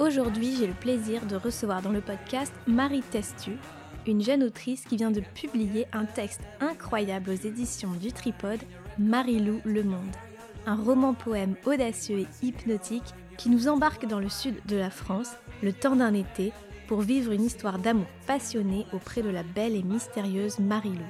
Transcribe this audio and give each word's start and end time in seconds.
Aujourd'hui, 0.00 0.54
j'ai 0.56 0.68
le 0.68 0.74
plaisir 0.74 1.26
de 1.26 1.34
recevoir 1.34 1.82
dans 1.82 1.90
le 1.90 2.00
podcast 2.00 2.52
Marie 2.68 3.02
Testu, 3.02 3.58
une 4.06 4.22
jeune 4.22 4.44
autrice 4.44 4.84
qui 4.84 4.96
vient 4.96 5.10
de 5.10 5.22
publier 5.34 5.86
un 5.92 6.04
texte 6.04 6.42
incroyable 6.60 7.30
aux 7.30 7.46
éditions 7.46 7.90
du 7.90 8.12
Tripode, 8.12 8.60
Marie-Lou 9.00 9.60
Le 9.64 9.82
Monde. 9.82 10.14
Un 10.66 10.76
roman-poème 10.76 11.56
audacieux 11.66 12.20
et 12.20 12.46
hypnotique 12.46 13.12
qui 13.36 13.50
nous 13.50 13.66
embarque 13.66 14.06
dans 14.06 14.20
le 14.20 14.28
sud 14.28 14.54
de 14.66 14.76
la 14.76 14.90
France, 14.90 15.32
le 15.64 15.72
temps 15.72 15.96
d'un 15.96 16.14
été, 16.14 16.52
pour 16.86 17.00
vivre 17.00 17.32
une 17.32 17.44
histoire 17.44 17.80
d'amour 17.80 18.06
passionné 18.24 18.86
auprès 18.92 19.22
de 19.22 19.30
la 19.30 19.42
belle 19.42 19.74
et 19.74 19.82
mystérieuse 19.82 20.60
Marie-Lou. 20.60 21.06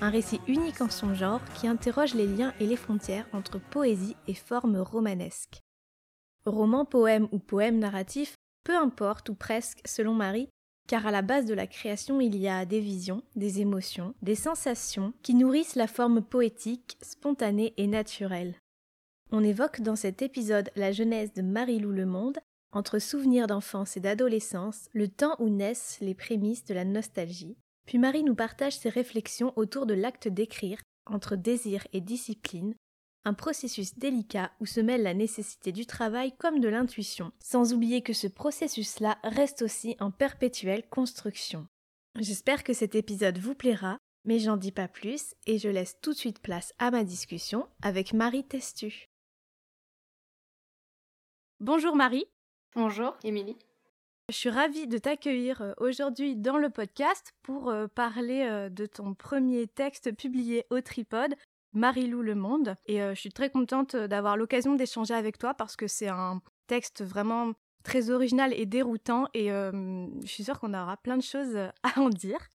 Un 0.00 0.08
récit 0.08 0.40
unique 0.48 0.80
en 0.80 0.88
son 0.88 1.14
genre 1.14 1.42
qui 1.54 1.68
interroge 1.68 2.14
les 2.14 2.26
liens 2.26 2.54
et 2.60 2.66
les 2.66 2.76
frontières 2.76 3.26
entre 3.34 3.58
poésie 3.58 4.16
et 4.26 4.34
forme 4.34 4.78
romanesque. 4.78 5.65
Roman, 6.46 6.84
poème 6.84 7.28
ou 7.32 7.38
poème 7.38 7.78
narratif, 7.78 8.34
peu 8.64 8.76
importe 8.76 9.28
ou 9.28 9.34
presque 9.34 9.80
selon 9.84 10.14
Marie, 10.14 10.48
car 10.86 11.06
à 11.06 11.10
la 11.10 11.22
base 11.22 11.46
de 11.46 11.54
la 11.54 11.66
création 11.66 12.20
il 12.20 12.36
y 12.36 12.48
a 12.48 12.64
des 12.64 12.80
visions, 12.80 13.22
des 13.34 13.60
émotions, 13.60 14.14
des 14.22 14.34
sensations 14.34 15.12
qui 15.22 15.34
nourrissent 15.34 15.74
la 15.74 15.86
forme 15.86 16.22
poétique, 16.22 16.96
spontanée 17.02 17.74
et 17.76 17.86
naturelle. 17.86 18.54
On 19.32 19.42
évoque 19.42 19.80
dans 19.80 19.96
cet 19.96 20.22
épisode 20.22 20.70
la 20.76 20.92
genèse 20.92 21.32
de 21.32 21.42
Marie-Lou 21.42 21.90
Le 21.90 22.06
Monde, 22.06 22.38
entre 22.72 22.98
souvenirs 22.98 23.46
d'enfance 23.46 23.96
et 23.96 24.00
d'adolescence, 24.00 24.88
le 24.92 25.08
temps 25.08 25.34
où 25.40 25.48
naissent 25.48 25.98
les 26.00 26.14
prémices 26.14 26.64
de 26.64 26.74
la 26.74 26.84
nostalgie. 26.84 27.56
Puis 27.86 27.98
Marie 27.98 28.24
nous 28.24 28.34
partage 28.34 28.76
ses 28.76 28.88
réflexions 28.88 29.52
autour 29.56 29.86
de 29.86 29.94
l'acte 29.94 30.28
d'écrire, 30.28 30.78
entre 31.06 31.36
désir 31.36 31.86
et 31.92 32.00
discipline, 32.00 32.74
un 33.26 33.34
processus 33.34 33.98
délicat 33.98 34.52
où 34.60 34.66
se 34.66 34.80
mêle 34.80 35.02
la 35.02 35.12
nécessité 35.12 35.72
du 35.72 35.84
travail 35.84 36.32
comme 36.38 36.60
de 36.60 36.68
l'intuition, 36.68 37.32
sans 37.40 37.74
oublier 37.74 38.00
que 38.00 38.12
ce 38.12 38.28
processus-là 38.28 39.18
reste 39.24 39.62
aussi 39.62 39.96
en 39.98 40.12
perpétuelle 40.12 40.88
construction. 40.88 41.66
J'espère 42.18 42.62
que 42.62 42.72
cet 42.72 42.94
épisode 42.94 43.38
vous 43.38 43.56
plaira, 43.56 43.98
mais 44.24 44.38
j'en 44.38 44.56
dis 44.56 44.70
pas 44.70 44.86
plus 44.86 45.34
et 45.46 45.58
je 45.58 45.68
laisse 45.68 45.98
tout 46.00 46.12
de 46.12 46.18
suite 46.18 46.38
place 46.38 46.72
à 46.78 46.92
ma 46.92 47.02
discussion 47.02 47.66
avec 47.82 48.12
Marie 48.12 48.44
Testu. 48.44 49.06
Bonjour 51.58 51.96
Marie. 51.96 52.26
Bonjour 52.76 53.16
Émilie. 53.24 53.56
Je 54.28 54.36
suis 54.36 54.50
ravie 54.50 54.86
de 54.86 54.98
t'accueillir 54.98 55.62
euh, 55.62 55.72
aujourd'hui 55.78 56.36
dans 56.36 56.58
le 56.58 56.70
podcast 56.70 57.32
pour 57.42 57.70
euh, 57.70 57.86
parler 57.86 58.42
euh, 58.42 58.68
de 58.68 58.86
ton 58.86 59.14
premier 59.14 59.66
texte 59.66 60.14
publié 60.16 60.64
au 60.70 60.80
Tripode, 60.80 61.34
Marie-Lou 61.76 62.22
Le 62.22 62.34
Monde. 62.34 62.74
Et 62.86 63.02
euh, 63.02 63.14
je 63.14 63.20
suis 63.20 63.32
très 63.32 63.50
contente 63.50 63.94
euh, 63.94 64.08
d'avoir 64.08 64.36
l'occasion 64.36 64.74
d'échanger 64.74 65.14
avec 65.14 65.38
toi 65.38 65.54
parce 65.54 65.76
que 65.76 65.86
c'est 65.86 66.08
un 66.08 66.40
texte 66.66 67.04
vraiment 67.04 67.52
très 67.84 68.10
original 68.10 68.52
et 68.54 68.66
déroutant 68.66 69.28
et 69.34 69.52
euh, 69.52 70.06
je 70.22 70.26
suis 70.26 70.42
sûre 70.42 70.58
qu'on 70.58 70.74
aura 70.74 70.96
plein 70.96 71.16
de 71.16 71.22
choses 71.22 71.56
à 71.56 72.00
en 72.00 72.08
dire. 72.08 72.48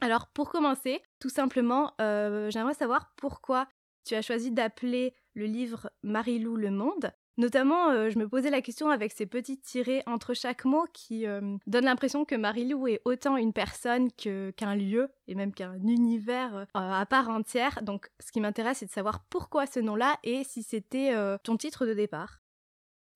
Alors 0.00 0.28
pour 0.28 0.50
commencer, 0.50 1.02
tout 1.18 1.30
simplement, 1.30 1.94
j'aimerais 1.98 2.74
savoir 2.74 3.14
pourquoi 3.16 3.66
tu 4.04 4.14
as 4.14 4.22
choisi 4.22 4.50
d'appeler 4.50 5.14
le 5.34 5.46
livre 5.46 5.90
Marie-Lou 6.02 6.56
Le 6.56 6.70
Monde 6.70 7.10
Notamment, 7.36 7.90
euh, 7.90 8.10
je 8.10 8.18
me 8.18 8.28
posais 8.28 8.50
la 8.50 8.62
question 8.62 8.90
avec 8.90 9.12
ces 9.12 9.26
petits 9.26 9.58
tirés 9.58 10.02
entre 10.06 10.34
chaque 10.34 10.64
mot 10.64 10.86
qui 10.92 11.26
euh, 11.26 11.40
donnent 11.66 11.86
l'impression 11.86 12.24
que 12.24 12.36
Marie-Lou 12.36 12.86
est 12.86 13.00
autant 13.04 13.36
une 13.36 13.52
personne 13.52 14.10
qu'un 14.12 14.76
lieu 14.76 15.10
et 15.26 15.34
même 15.34 15.52
qu'un 15.52 15.74
univers 15.74 16.56
euh, 16.56 16.64
à 16.74 17.04
part 17.06 17.30
entière. 17.30 17.82
Donc, 17.82 18.08
ce 18.20 18.30
qui 18.30 18.40
m'intéresse, 18.40 18.78
c'est 18.78 18.86
de 18.86 18.90
savoir 18.92 19.24
pourquoi 19.30 19.66
ce 19.66 19.80
nom-là 19.80 20.16
et 20.22 20.44
si 20.44 20.62
c'était 20.62 21.12
ton 21.42 21.56
titre 21.56 21.86
de 21.86 21.94
départ. 21.94 22.40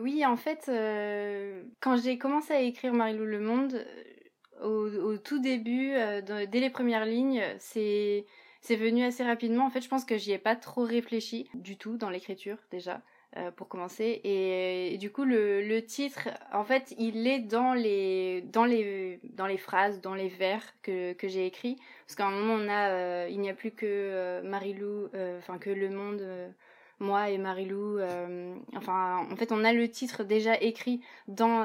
Oui, 0.01 0.25
en 0.25 0.37
fait, 0.37 0.71
quand 1.81 1.97
j'ai 1.97 2.19
commencé 2.19 2.53
à 2.53 2.61
écrire 2.61 2.93
Marie-Lou 2.93 3.25
Le 3.25 3.41
Monde, 3.41 3.85
au, 4.63 5.17
tout 5.19 5.39
début, 5.39 5.93
dès 6.23 6.61
les 6.61 6.71
premières 6.71 7.05
lignes, 7.05 7.43
c'est 7.59 8.25
venu 8.71 9.05
assez 9.05 9.25
rapidement. 9.25 9.67
En 9.67 9.71
fait, 9.71 9.81
je 9.81 9.89
pense 9.89 10.05
que 10.05 10.19
j'y 10.19 10.33
ai 10.33 10.39
pas 10.39 10.57
trop 10.57 10.85
réfléchi 10.85 11.49
du 11.55 11.77
tout 11.77 11.97
dans 11.97 12.11
l'écriture 12.11 12.59
déjà. 12.71 13.03
Euh, 13.37 13.51
pour 13.51 13.69
commencer. 13.69 14.23
Et, 14.25 14.97
du 14.97 15.13
coup, 15.13 15.25
le, 15.25 15.61
le, 15.61 15.85
titre, 15.85 16.31
en 16.51 16.65
fait, 16.65 16.95
il 16.97 17.27
est 17.27 17.41
dans 17.41 17.75
les, 17.75 18.41
dans 18.41 18.65
les, 18.65 19.21
dans 19.35 19.47
les 19.47 19.59
phrases, 19.59 20.01
dans 20.01 20.15
les 20.15 20.29
vers 20.29 20.63
que, 20.81 21.13
que 21.13 21.29
j'ai 21.29 21.45
écrits. 21.45 21.77
Parce 22.07 22.17
qu'à 22.17 22.27
un 22.27 22.31
moment, 22.31 22.55
on 22.55 22.69
a, 22.71 22.89
euh, 22.89 23.29
il 23.31 23.39
n'y 23.41 23.51
a 23.51 23.55
plus 23.55 23.71
que 23.71 23.85
euh, 23.85 24.41
Marilou, 24.43 25.11
enfin, 25.37 25.59
que 25.59 25.69
le 25.69 25.91
monde, 25.91 26.23
moi 27.01 27.29
et 27.29 27.37
Marilou. 27.37 28.01
enfin, 28.75 29.27
en 29.31 29.37
fait, 29.37 29.53
on 29.53 29.63
a 29.63 29.75
le 29.75 29.91
titre 29.91 30.25
déjà 30.25 30.59
écrit 30.63 31.03
dans, 31.29 31.65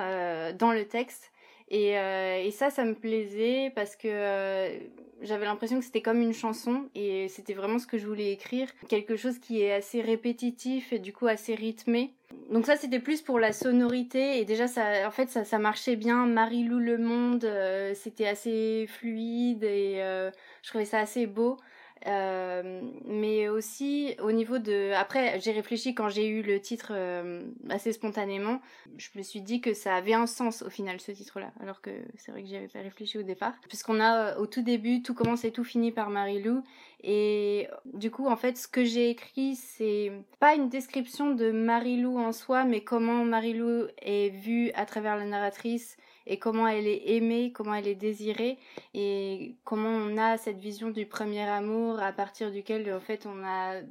dans 0.58 0.74
le 0.74 0.86
texte. 0.86 1.32
Et, 1.70 1.92
et, 1.92 2.52
ça, 2.52 2.72
ça 2.72 2.84
me 2.84 2.94
plaisait 2.94 3.72
parce 3.74 3.96
que 3.96 4.80
j'avais 5.24 5.46
l'impression 5.46 5.80
que 5.80 5.86
c'était 5.86 6.02
comme 6.02 6.22
une 6.22 6.34
chanson 6.34 6.90
et 6.96 7.28
c'était 7.30 7.54
vraiment 7.54 7.80
ce 7.80 7.88
que 7.88 7.98
je 7.98 8.06
voulais 8.06 8.32
écrire. 8.32 8.68
Quelque 8.90 9.16
chose 9.16 9.40
qui 9.40 9.62
est 9.62 9.74
assez 9.74 10.02
répétitif 10.02 10.94
et 10.94 11.00
du 11.00 11.14
coup 11.14 11.28
assez 11.28 11.56
rythmé. 11.56 12.14
Donc 12.52 12.66
ça 12.66 12.76
c'était 12.76 13.00
plus 13.00 13.22
pour 13.22 13.40
la 13.40 13.54
sonorité 13.54 14.40
et 14.40 14.46
déjà 14.46 14.68
ça 14.68 15.08
en 15.08 15.12
fait 15.12 15.30
ça, 15.30 15.46
ça 15.46 15.60
marchait 15.60 15.96
bien. 15.96 16.26
Marie-Lou 16.26 16.80
Le 16.80 16.98
Monde 16.98 17.46
euh, 17.46 17.94
c'était 17.96 18.28
assez 18.28 18.86
fluide 18.88 19.64
et 19.64 20.02
euh, 20.02 20.30
je 20.62 20.70
trouvais 20.70 20.86
ça 20.86 21.00
assez 21.00 21.26
beau. 21.26 21.58
Euh, 22.06 22.82
mais 23.06 23.48
aussi 23.48 24.16
au 24.22 24.34
niveau 24.34 24.58
de 24.58 24.92
après 24.94 25.40
j'ai 25.40 25.52
réfléchi 25.54 25.96
quand 25.96 26.10
j'ai 26.10 26.28
eu 26.28 26.42
le 26.42 26.60
titre 26.60 26.92
euh, 26.92 27.44
assez 27.70 27.94
spontanément. 27.94 28.60
Je 28.98 29.08
me 29.16 29.24
suis 29.24 29.42
dit 29.42 29.62
que 29.62 29.74
ça 29.74 29.96
avait 29.96 30.14
un 30.14 30.28
sens 30.28 30.64
au 30.64 30.70
final 30.70 31.00
ce 31.00 31.14
titre 31.14 31.40
là 31.40 31.52
alors 31.62 31.82
que 31.82 31.92
c'est 32.18 32.32
vrai 32.32 32.44
que 32.44 32.50
j'avais 32.50 32.68
pas 32.68 32.82
réfléchi 32.82 33.18
au 33.18 33.24
départ. 33.24 33.54
Puisqu'on 33.70 34.02
a 34.02 34.18
euh, 34.18 34.38
au 34.38 34.48
tout 34.48 34.62
début 34.62 35.02
tout 35.02 35.14
commence 35.14 35.46
et 35.46 35.52
tout 35.52 35.64
fini 35.64 35.92
par 35.92 36.10
Marie-Lou. 36.10 36.64
Et 37.04 37.68
du 37.94 38.12
coup 38.12 38.28
en 38.28 38.36
fait 38.36 38.58
ce 38.58 38.68
que 38.68 38.84
j'ai 38.84 39.10
écrit 39.10 39.56
c'est 39.56 40.12
pas 40.40 40.56
une 40.56 40.68
description 40.68 41.34
de 41.34 41.52
Marie-Lou 41.52 42.18
en 42.18 42.34
soi 42.34 42.66
mais 42.66 42.82
comment 42.82 43.24
Marie-Lou 43.24 43.88
est 44.02 44.30
vue 44.30 44.72
à 44.76 44.86
travers 44.86 45.16
la 45.16 45.26
narratrice 45.26 45.96
et 46.26 46.38
comment 46.38 46.68
elle 46.68 46.88
est 46.88 47.04
aimée, 47.16 47.52
comment 47.54 47.74
elle 47.74 47.88
est 47.88 47.96
désirée 47.96 48.58
et 48.94 49.56
comment 49.64 49.90
on 49.90 50.18
a 50.18 50.38
cette 50.38 50.60
vision 50.60 50.90
du 50.90 51.06
premier 51.06 51.42
amour 51.42 52.00
à 52.00 52.12
partir 52.12 52.52
duquel 52.52 52.92
en 52.94 53.00
fait 53.00 53.26
on 53.26 53.44
a 53.46 53.82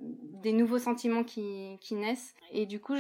des 0.43 0.53
nouveaux 0.53 0.79
sentiments 0.79 1.25
qui, 1.25 1.79
naissent. 1.93 2.35
Et 2.53 2.67
du 2.67 2.81
coup 2.81 2.95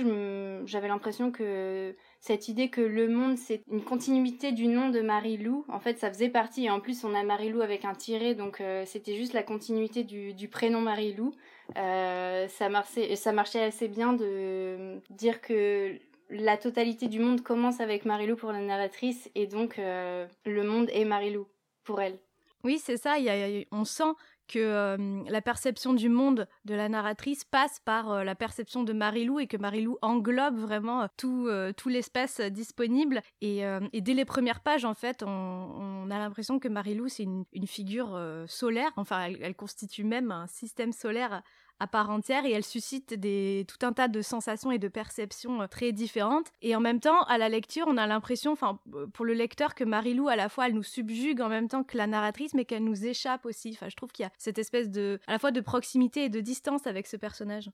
j'avais 0.66 0.88
l'impression 0.88 1.31
que 1.31 1.94
cette 2.20 2.48
idée 2.48 2.69
que 2.69 2.81
le 2.81 3.09
monde 3.09 3.38
c'est 3.38 3.62
une 3.70 3.82
continuité 3.82 4.53
du 4.53 4.66
nom 4.66 4.91
de 4.91 5.00
Marie-Lou 5.00 5.64
en 5.69 5.81
fait 5.81 5.99
ça 5.99 6.10
faisait 6.10 6.28
partie. 6.28 6.66
Et 6.66 6.70
en 6.70 6.81
plus 6.81 7.04
on 7.04 7.14
a 7.14 7.22
Marie-Lou 7.22 7.62
avec 7.62 7.84
un 7.84 7.94
tiré 7.94 8.34
donc 8.34 8.60
euh, 8.60 8.84
c'était 8.87 9.16
juste 9.16 9.32
la 9.32 9.43
continuité 9.43 10.04
du, 10.04 10.49
prénom 10.49 10.81
Marie-Lou. 10.81 11.32
Euh, 11.78 12.49
ça 12.49 12.69
marchait 12.69 13.62
assez 13.62 13.88
bien 13.88 14.12
de 14.12 15.00
dire 15.11 15.40
que 15.40 15.99
la 16.32 16.56
totalité 16.56 17.08
du 17.08 17.20
monde 17.20 17.43
commence 17.43 17.81
avec 17.81 18.05
Marilou 18.05 18.37
pour 18.37 18.52
la 18.52 18.61
narratrice 18.61 19.31
et 19.34 19.46
donc 19.46 19.79
euh, 19.79 20.26
le 20.44 20.64
monde 20.64 20.88
est 20.93 21.05
Marilou 21.05 21.46
pour 21.84 22.00
elle. 22.00 22.19
Oui, 22.64 22.79
c'est 22.79 22.96
ça. 22.96 23.17
on 23.73 23.84
sent 23.84 24.14
que 24.49 24.58
euh, 24.58 25.23
la 25.29 25.43
perception 25.43 25.94
du 25.94 26.08
monde 26.08 26.46
de 26.64 26.75
la 26.75 26.88
narratrice 26.88 27.44
passe 27.44 27.81
par 27.84 28.12
euh, 28.12 28.25
la 28.25 28.34
perception 28.34 28.84
de 28.84 28.93
Marilou 28.93 29.40
et 29.40 29.46
que 29.46 29.56
Marilou 29.56 29.99
englobe 30.00 30.58
vraiment 30.58 31.08
tout, 31.17 31.49
l'espace 31.87 32.40
disponible. 32.40 33.20
Et, 33.40 33.64
dès 33.93 34.14
les 34.14 34.25
premières 34.25 34.61
pages, 34.61 34.84
en 34.84 34.94
fait, 34.94 35.23
on, 35.26 36.08
a 36.11 36.19
l'impression 36.19 36.58
que 36.58 36.69
Marilou, 36.69 37.08
c'est 37.08 37.25
une, 37.25 37.67
figure 37.67 38.20
solaire. 38.46 38.93
Enfin, 38.96 39.32
elle, 39.40 39.55
constitue 39.55 40.05
même 40.05 40.31
un 40.31 40.46
système 40.46 40.93
solaire 40.93 41.43
à 41.82 41.88
part 41.88 42.11
entière 42.11 42.44
et 42.44 42.52
elle 42.52 42.64
suscite 42.64 43.08
tout 43.67 43.87
un 43.87 43.93
tas 43.93 44.06
de 44.06 44.23
sensations 44.23 44.70
et 44.70 44.79
de 44.79 44.87
perceptions 44.87 45.62
euh, 45.62 45.67
très 45.67 45.90
différentes. 45.90 46.52
Et 46.62 46.76
en 46.76 46.81
même 46.81 47.00
temps, 47.00 47.23
à 47.25 47.38
la 47.38 47.49
lecture, 47.49 47.87
on 47.88 47.96
a 47.96 48.06
l'impression, 48.06 48.52
enfin, 48.52 48.79
euh, 48.94 49.08
pour 49.08 49.25
le 49.25 49.34
lecteur, 49.34 49.75
que 49.75 49.82
Marilou, 49.82 50.29
à 50.29 50.37
la 50.37 50.49
fois, 50.49 50.69
elle 50.69 50.75
nous 50.75 50.84
subjugue 50.84 51.40
en 51.40 51.49
même 51.49 51.67
temps 51.67 51.82
que 51.82 51.99
la 51.99 52.06
narratrice, 52.06 52.55
mais 52.55 52.64
qu'elle 52.64 52.84
nous 52.84 53.05
échappe 53.05 53.44
aussi. 53.46 53.70
Enfin, 53.75 53.88
je 53.88 53.96
trouve 53.96 54.12
qu'il 54.12 54.23
y 54.23 54.26
a 54.26 54.31
cette 54.38 54.58
espèce 54.58 54.90
de, 54.90 55.19
à 55.26 55.32
la 55.32 55.40
fois 55.40 55.50
de 55.50 55.61
proximité 55.61 56.25
et 56.25 56.29
de 56.29 56.40
distance 56.40 56.87
avec 56.87 57.08
ce 57.08 57.17
personnage. 57.17 57.69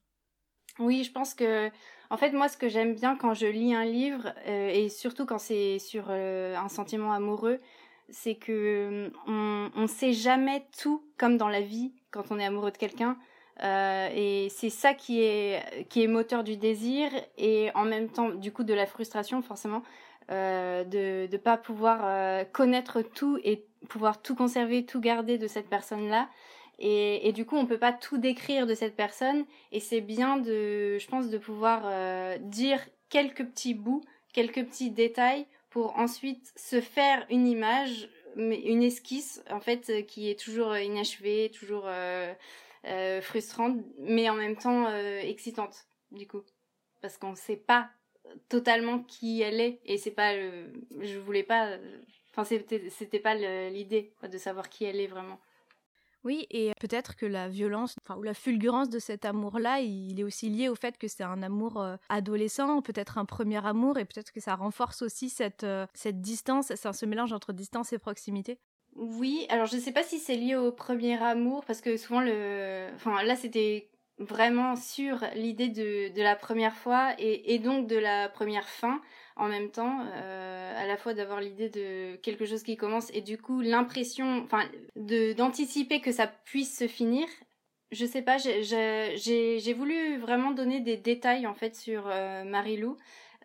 Oui, 0.78 1.04
je 1.04 1.12
pense 1.12 1.34
que, 1.34 1.70
en 2.08 2.16
fait, 2.16 2.30
moi, 2.30 2.48
ce 2.48 2.56
que 2.56 2.70
j'aime 2.70 2.94
bien 2.94 3.14
quand 3.14 3.34
je 3.34 3.46
lis 3.46 3.74
un 3.74 3.84
livre, 3.84 4.32
euh, 4.46 4.70
et 4.70 4.88
surtout 4.88 5.26
quand 5.26 5.38
c'est 5.38 5.78
sur 5.78 6.08
un 6.08 6.68
sentiment 6.70 7.12
amoureux, 7.12 7.60
c'est 8.08 8.36
que 8.36 9.12
on, 9.26 9.70
on 9.76 9.86
sait 9.86 10.14
jamais 10.14 10.66
tout 10.80 11.04
comme 11.18 11.36
dans 11.36 11.48
la 11.48 11.60
vie 11.60 11.92
quand 12.10 12.30
on 12.30 12.38
est 12.38 12.46
amoureux 12.46 12.70
de 12.70 12.78
quelqu'un. 12.78 13.18
Euh, 13.64 14.08
et 14.14 14.48
c'est 14.50 14.70
ça 14.70 14.94
qui 14.94 15.22
est 15.22 15.86
qui 15.88 16.04
est 16.04 16.06
moteur 16.06 16.44
du 16.44 16.56
désir 16.56 17.10
et 17.36 17.70
en 17.74 17.84
même 17.84 18.08
temps 18.08 18.28
du 18.28 18.52
coup 18.52 18.62
de 18.62 18.72
la 18.72 18.86
frustration 18.86 19.42
forcément 19.42 19.82
euh, 20.30 20.84
de 20.84 21.26
ne 21.32 21.38
pas 21.38 21.56
pouvoir 21.56 22.00
euh, 22.04 22.44
connaître 22.44 23.00
tout 23.00 23.38
et 23.44 23.64
pouvoir 23.88 24.20
tout 24.20 24.34
conserver, 24.34 24.84
tout 24.84 25.00
garder 25.00 25.38
de 25.38 25.46
cette 25.46 25.70
personne-là. 25.70 26.28
Et, 26.78 27.26
et, 27.26 27.32
du 27.32 27.46
coup, 27.46 27.56
on 27.56 27.64
peut 27.64 27.78
pas 27.78 27.94
tout 27.94 28.18
décrire 28.18 28.66
de 28.66 28.74
cette 28.74 28.94
personne. 28.94 29.46
Et 29.72 29.80
c'est 29.80 30.02
bien 30.02 30.36
de, 30.36 30.98
je 30.98 31.06
pense, 31.08 31.30
de 31.30 31.38
pouvoir 31.38 31.82
euh, 31.86 32.36
dire 32.40 32.78
quelques 33.08 33.42
petits 33.46 33.72
bouts, 33.72 34.02
quelques 34.34 34.66
petits 34.66 34.90
détails 34.90 35.46
pour 35.70 35.98
ensuite 35.98 36.52
se 36.56 36.82
faire 36.82 37.26
une 37.30 37.48
image, 37.48 38.10
une 38.36 38.82
esquisse, 38.82 39.42
en 39.50 39.60
fait, 39.60 40.06
qui 40.06 40.30
est 40.30 40.38
toujours 40.38 40.76
inachevée, 40.76 41.50
toujours 41.58 41.86
euh, 42.84 43.18
euh, 43.18 43.20
frustrante, 43.20 43.76
mais 43.98 44.28
en 44.28 44.34
même 44.34 44.56
temps 44.56 44.88
excitante, 45.20 45.86
du 46.10 46.26
coup. 46.26 46.42
Parce 47.00 47.16
qu'on 47.16 47.30
ne 47.30 47.36
sait 47.36 47.56
pas 47.56 47.90
totalement 48.48 49.00
qui 49.00 49.40
elle 49.40 49.60
est 49.60 49.80
et 49.84 49.96
c'est 49.96 50.10
pas 50.10 50.36
le 50.36 50.70
je 51.00 51.18
voulais 51.18 51.44
pas 51.44 51.78
enfin 52.30 52.44
c'était 52.44 53.18
pas 53.20 53.34
l'idée 53.70 54.12
de 54.22 54.36
savoir 54.36 54.68
qui 54.68 54.84
elle 54.84 55.00
est 55.00 55.06
vraiment 55.06 55.40
oui, 56.24 56.46
et 56.50 56.72
peut-être 56.80 57.14
que 57.14 57.26
la 57.26 57.48
violence, 57.48 57.94
enfin, 58.04 58.18
ou 58.18 58.22
la 58.22 58.34
fulgurance 58.34 58.90
de 58.90 58.98
cet 58.98 59.24
amour-là, 59.24 59.80
il 59.80 60.18
est 60.18 60.24
aussi 60.24 60.50
lié 60.50 60.68
au 60.68 60.74
fait 60.74 60.98
que 60.98 61.06
c'est 61.06 61.22
un 61.22 61.42
amour 61.42 61.80
euh, 61.80 61.96
adolescent, 62.08 62.82
peut-être 62.82 63.18
un 63.18 63.24
premier 63.24 63.64
amour, 63.64 63.98
et 63.98 64.04
peut-être 64.04 64.32
que 64.32 64.40
ça 64.40 64.56
renforce 64.56 65.02
aussi 65.02 65.30
cette, 65.30 65.62
euh, 65.62 65.86
cette 65.94 66.20
distance, 66.20 66.72
c'est 66.74 66.92
ce 66.92 67.06
mélange 67.06 67.32
entre 67.32 67.52
distance 67.52 67.92
et 67.92 67.98
proximité. 67.98 68.58
Oui, 68.98 69.46
alors 69.48 69.66
je 69.66 69.76
sais 69.76 69.92
pas 69.92 70.02
si 70.02 70.18
c'est 70.18 70.34
lié 70.34 70.56
au 70.56 70.72
premier 70.72 71.22
amour, 71.22 71.64
parce 71.64 71.80
que 71.80 71.96
souvent 71.96 72.20
le... 72.20 72.88
Enfin, 72.96 73.22
là 73.22 73.36
c'était 73.36 73.88
vraiment 74.18 74.74
sur 74.74 75.24
l'idée 75.36 75.68
de, 75.68 76.12
de 76.12 76.20
la 76.20 76.34
première 76.34 76.74
fois 76.74 77.14
et, 77.16 77.54
et, 77.54 77.60
donc 77.60 77.86
de 77.86 77.94
la 77.94 78.28
première 78.28 78.68
fin 78.68 79.00
en 79.36 79.46
même 79.46 79.70
temps, 79.70 80.04
euh, 80.14 80.82
à 80.82 80.84
la 80.84 80.96
fois 80.96 81.14
d'avoir 81.14 81.40
l'idée 81.40 81.68
de 81.68 82.16
quelque 82.16 82.44
chose 82.44 82.64
qui 82.64 82.76
commence 82.76 83.08
et 83.14 83.20
du 83.20 83.38
coup 83.38 83.60
l'impression, 83.60 84.42
enfin, 84.42 84.64
d'anticiper 84.96 86.00
que 86.00 86.10
ça 86.10 86.26
puisse 86.26 86.76
se 86.76 86.88
finir. 86.88 87.28
Je 87.92 88.04
sais 88.04 88.22
pas, 88.22 88.36
j'ai 88.38 89.72
voulu 89.74 90.18
vraiment 90.18 90.50
donner 90.50 90.80
des 90.80 90.96
détails 90.96 91.46
en 91.46 91.54
fait 91.54 91.76
sur 91.76 92.08
euh, 92.08 92.42
Marilou, 92.42 92.96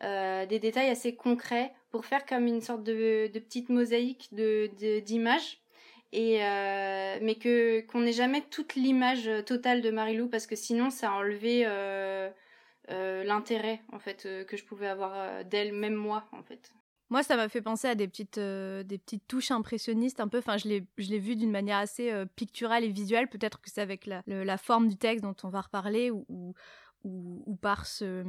euh, 0.04 0.46
des 0.46 0.60
détails 0.60 0.90
assez 0.90 1.16
concrets 1.16 1.74
pour 1.90 2.06
faire 2.06 2.26
comme 2.26 2.46
une 2.46 2.62
sorte 2.62 2.84
de, 2.84 3.28
petite 3.34 3.70
mosaïque 3.70 4.30
de 4.34 4.70
d'images 5.00 5.60
et 6.12 6.44
euh, 6.44 7.18
mais 7.22 7.36
que 7.36 7.82
qu'on 7.82 8.02
n'ait 8.02 8.12
jamais 8.12 8.42
toute 8.42 8.76
l'image 8.76 9.30
totale 9.46 9.82
de 9.82 9.92
Marilou 9.92 10.28
parce 10.28 10.46
que 10.46 10.56
sinon 10.56 10.90
ça 10.90 11.12
a 11.12 11.14
enlevé 11.14 11.64
euh, 11.66 12.30
l'intérêt 12.90 13.82
en 13.94 14.00
fait 14.00 14.28
que 14.48 14.58
je 14.58 14.66
pouvais 14.66 14.88
avoir 14.88 15.46
d'elle 15.46 15.72
même 15.74 15.96
moi 15.96 16.26
en 16.34 16.44
fait. 16.44 16.74
Moi, 17.10 17.22
ça 17.22 17.36
m'a 17.36 17.48
fait 17.48 17.62
penser 17.62 17.88
à 17.88 17.94
des 17.94 18.08
petites, 18.08 18.40
des 18.40 18.98
petites 18.98 19.28
touches 19.28 19.52
impressionnistes 19.52 20.20
un 20.20 20.28
peu. 20.28 20.40
Enfin, 20.40 20.58
je 20.58 20.68
l'ai, 20.68 20.84
je 20.98 21.10
l'ai 21.12 21.20
vu 21.20 21.36
d'une 21.36 21.52
manière 21.52 21.78
assez 21.78 22.12
picturale 22.36 22.84
et 22.84 22.90
visuelle. 22.90 23.28
Peut-être 23.28 23.62
que 23.62 23.70
c'est 23.70 23.82
avec 23.82 24.08
la, 24.08 24.24
la, 24.26 24.58
forme 24.58 24.88
du 24.88 24.98
texte 24.98 25.24
dont 25.24 25.36
on 25.44 25.50
va 25.50 25.62
reparler 25.62 26.10
ou, 26.10 26.26
ou, 26.28 26.56
par 27.62 27.86
ce, 27.86 28.24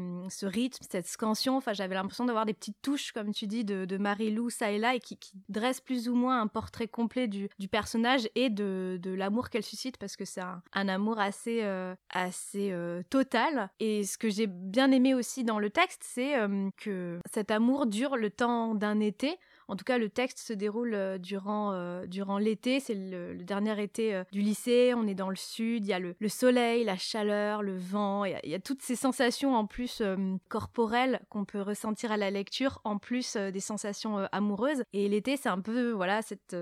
rythme, 0.44 0.84
cette 0.88 1.06
scansion. 1.06 1.56
Enfin, 1.56 1.72
j'avais 1.72 1.94
l'impression 1.94 2.24
d'avoir 2.24 2.46
des 2.46 2.54
petites 2.54 2.80
touches, 2.82 3.12
comme 3.12 3.32
tu 3.32 3.46
dis, 3.46 3.64
de, 3.64 3.96
Marie-Lou, 3.96 4.50
ça 4.50 4.70
et 4.70 4.78
là, 4.78 4.94
et 4.94 5.00
qui, 5.00 5.18
dressent 5.48 5.80
plus 5.80 6.08
ou 6.08 6.14
moins 6.14 6.40
un 6.40 6.46
portrait 6.46 6.88
complet 6.88 7.28
du, 7.28 7.48
personnage 7.70 8.28
et 8.34 8.50
de, 8.50 8.98
de 9.00 9.10
l'amour 9.12 9.50
qu'elle 9.50 9.62
suscite, 9.62 9.96
parce 9.98 10.16
que 10.16 10.24
c'est 10.24 10.40
un, 10.40 10.62
un, 10.72 10.88
amour 10.88 11.18
assez, 11.18 11.60
euh, 11.62 11.94
assez 12.10 12.70
euh, 12.72 13.02
total. 13.10 13.70
Et 13.80 14.04
ce 14.04 14.18
que 14.18 14.28
j'ai 14.28 14.46
bien 14.46 14.90
aimé 14.90 15.14
aussi 15.14 15.44
dans 15.44 15.58
le 15.58 15.70
texte, 15.70 16.02
c'est 16.04 16.38
euh, 16.38 16.68
que 16.76 17.20
cet 17.32 17.50
amour 17.50 17.86
dure 17.86 18.16
le 18.16 18.30
temps 18.30 18.74
d'un 18.74 19.00
été. 19.00 19.38
En 19.69 19.76
tout 19.76 19.84
cas, 19.84 19.99
le 19.99 20.08
texte 20.08 20.38
se 20.38 20.52
déroule 20.52 20.94
euh, 20.94 21.19
durant, 21.19 21.72
euh, 21.72 22.06
durant 22.06 22.38
l'été. 22.38 22.81
C'est 22.81 22.94
le, 22.94 23.34
dernier 23.37 23.82
été 23.82 24.14
euh, 24.14 24.25
du 24.32 24.40
lycée. 24.40 24.93
On 24.94 25.06
est 25.06 25.14
dans 25.14 25.31
le 25.31 25.37
sud. 25.37 25.84
Il 25.84 25.88
y 25.88 25.93
a 25.93 25.99
le, 25.99 26.14
soleil, 26.28 26.84
la 26.84 26.96
chaleur, 26.96 27.62
le 27.62 27.76
vent. 27.76 28.25
Il 28.25 28.38
y 28.44 28.55
a, 28.55 28.61
toutes 28.61 28.82
ces 28.82 28.96
sensations 28.96 29.55
en 29.55 29.66
plus 29.66 30.02
corporelles 30.49 31.20
qu'on 31.28 31.44
peut 31.44 31.61
ressentir 31.61 32.12
à 32.12 32.16
la 32.16 32.31
lecture, 32.31 32.81
en 32.84 32.99
plus 32.99 33.37
des 33.37 33.61
sensations 33.61 34.19
amoureuses. 34.32 34.84
Et 34.93 35.08
l'été, 35.08 35.37
c'est 35.37 35.49
un 35.49 35.61
peu 35.61 35.90
voilà 35.90 36.22
cette 36.22 36.56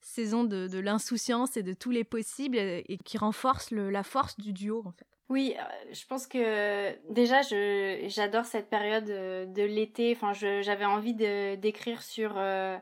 saison 0.00 0.44
de, 0.44 0.66
de 0.66 0.78
l'insouciance 0.78 1.56
et 1.56 1.62
de 1.62 1.72
tous 1.72 1.90
les 1.90 2.04
possibles 2.04 2.56
et 2.58 2.98
qui 3.04 3.18
renforce 3.18 3.70
la 3.70 4.02
force 4.02 4.38
du 4.38 4.52
duo 4.52 4.82
en 4.84 4.92
fait. 4.92 5.09
Oui, 5.30 5.54
euh, 5.56 5.62
je 5.92 6.04
pense 6.06 6.26
que 6.26 6.92
déjà 7.08 7.40
je 7.42 8.04
j'adore 8.08 8.44
cette 8.46 8.68
période 8.68 9.08
euh, 9.10 9.46
de 9.46 9.62
l'été. 9.62 10.12
Enfin, 10.16 10.32
j'avais 10.32 10.84
envie 10.84 11.14
de 11.14 11.54
d'écrire 11.54 12.02
sur. 12.02 12.34
Euh, 12.36 12.76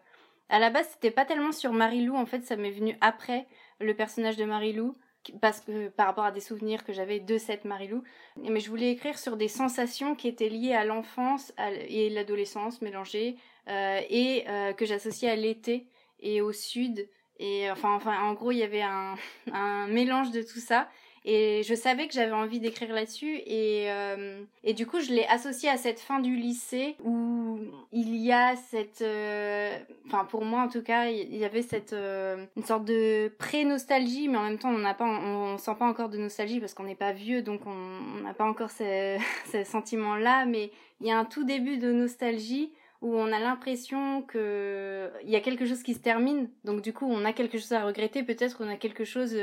à 0.48 0.58
la 0.58 0.70
base, 0.70 0.88
c'était 0.92 1.10
pas 1.10 1.26
tellement 1.26 1.52
sur 1.52 1.74
Marilou. 1.74 2.16
En 2.16 2.24
fait, 2.24 2.40
ça 2.44 2.56
m'est 2.56 2.70
venu 2.70 2.96
après 3.02 3.46
le 3.80 3.94
personnage 3.94 4.36
de 4.36 4.46
Marilou 4.46 4.96
parce 5.42 5.60
que 5.60 5.88
par 5.88 6.06
rapport 6.06 6.24
à 6.24 6.32
des 6.32 6.40
souvenirs 6.40 6.84
que 6.84 6.92
j'avais 6.94 7.20
de 7.20 7.36
cette 7.36 7.66
Marilou. 7.66 8.02
Mais 8.38 8.60
je 8.60 8.70
voulais 8.70 8.92
écrire 8.92 9.18
sur 9.18 9.36
des 9.36 9.48
sensations 9.48 10.14
qui 10.14 10.26
étaient 10.26 10.48
liées 10.48 10.72
à 10.72 10.86
l'enfance 10.86 11.52
et 11.58 12.08
l'adolescence 12.08 12.80
mélangées 12.80 13.36
et 13.68 14.44
que 14.78 14.86
j'associais 14.86 15.28
à 15.28 15.36
l'été 15.36 15.86
et 16.20 16.40
au 16.40 16.52
sud. 16.52 17.10
Et 17.38 17.70
enfin, 17.70 17.94
enfin, 17.94 18.18
en 18.22 18.32
gros, 18.32 18.52
il 18.52 18.58
y 18.58 18.62
avait 18.62 18.80
un, 18.80 19.16
un 19.52 19.86
mélange 19.88 20.30
de 20.30 20.40
tout 20.40 20.60
ça. 20.60 20.88
Et 21.30 21.62
je 21.62 21.74
savais 21.74 22.08
que 22.08 22.14
j'avais 22.14 22.32
envie 22.32 22.58
d'écrire 22.58 22.90
là-dessus 22.90 23.42
et, 23.44 23.92
euh, 23.92 24.40
et 24.64 24.72
du 24.72 24.86
coup 24.86 24.98
je 24.98 25.12
l'ai 25.12 25.26
associé 25.26 25.68
à 25.68 25.76
cette 25.76 26.00
fin 26.00 26.20
du 26.20 26.34
lycée 26.34 26.96
où 27.04 27.58
il 27.92 28.16
y 28.16 28.32
a 28.32 28.56
cette... 28.56 29.02
Euh, 29.02 29.78
enfin 30.06 30.24
pour 30.24 30.46
moi 30.46 30.62
en 30.62 30.68
tout 30.68 30.80
cas, 30.80 31.10
il 31.10 31.36
y 31.36 31.44
avait 31.44 31.60
cette... 31.60 31.92
Euh, 31.92 32.46
une 32.56 32.64
sorte 32.64 32.86
de 32.86 33.30
pré-nostalgie 33.38 34.26
mais 34.28 34.38
en 34.38 34.44
même 34.44 34.58
temps 34.58 34.70
on 34.70 34.78
n'a 34.78 34.94
pas 34.94 35.04
on, 35.04 35.58
sent 35.58 35.74
pas 35.78 35.84
encore 35.84 36.08
de 36.08 36.16
nostalgie 36.16 36.60
parce 36.60 36.72
qu'on 36.72 36.84
n'est 36.84 36.94
pas 36.94 37.12
vieux 37.12 37.42
donc 37.42 37.60
on 37.66 38.22
n'a 38.22 38.32
pas 38.32 38.46
encore 38.46 38.70
ces, 38.70 39.18
ces 39.44 39.64
sentiments-là. 39.64 40.46
Mais 40.46 40.70
il 41.02 41.08
y 41.08 41.10
a 41.10 41.18
un 41.18 41.26
tout 41.26 41.44
début 41.44 41.76
de 41.76 41.92
nostalgie 41.92 42.72
où 43.02 43.14
on 43.14 43.30
a 43.32 43.38
l'impression 43.38 44.22
que 44.22 45.10
il 45.24 45.28
y 45.28 45.36
a 45.36 45.40
quelque 45.40 45.66
chose 45.66 45.82
qui 45.82 45.92
se 45.92 46.00
termine. 46.00 46.48
Donc 46.64 46.80
du 46.80 46.94
coup 46.94 47.06
on 47.06 47.26
a 47.26 47.34
quelque 47.34 47.58
chose 47.58 47.72
à 47.72 47.84
regretter. 47.84 48.22
Peut-être 48.22 48.64
on 48.64 48.68
a 48.70 48.76
quelque 48.76 49.04
chose 49.04 49.36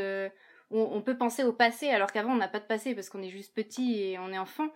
on, 0.72 1.01
peut 1.01 1.17
penser 1.17 1.43
au 1.43 1.53
passé 1.53 1.89
alors 1.89 2.12
qu'avant 2.12 2.31
on 2.31 2.38
n'a 2.38 2.48
pas 2.48 2.60
de 2.60 2.65
passé 2.65 2.95
parce 2.95 3.10
qu'on 3.10 3.22
est 3.22 3.29
juste 3.29 3.53
petit 3.53 4.01
et 4.01 4.19
on 4.19 4.31
est 4.31 4.38
enfant. 4.38 4.67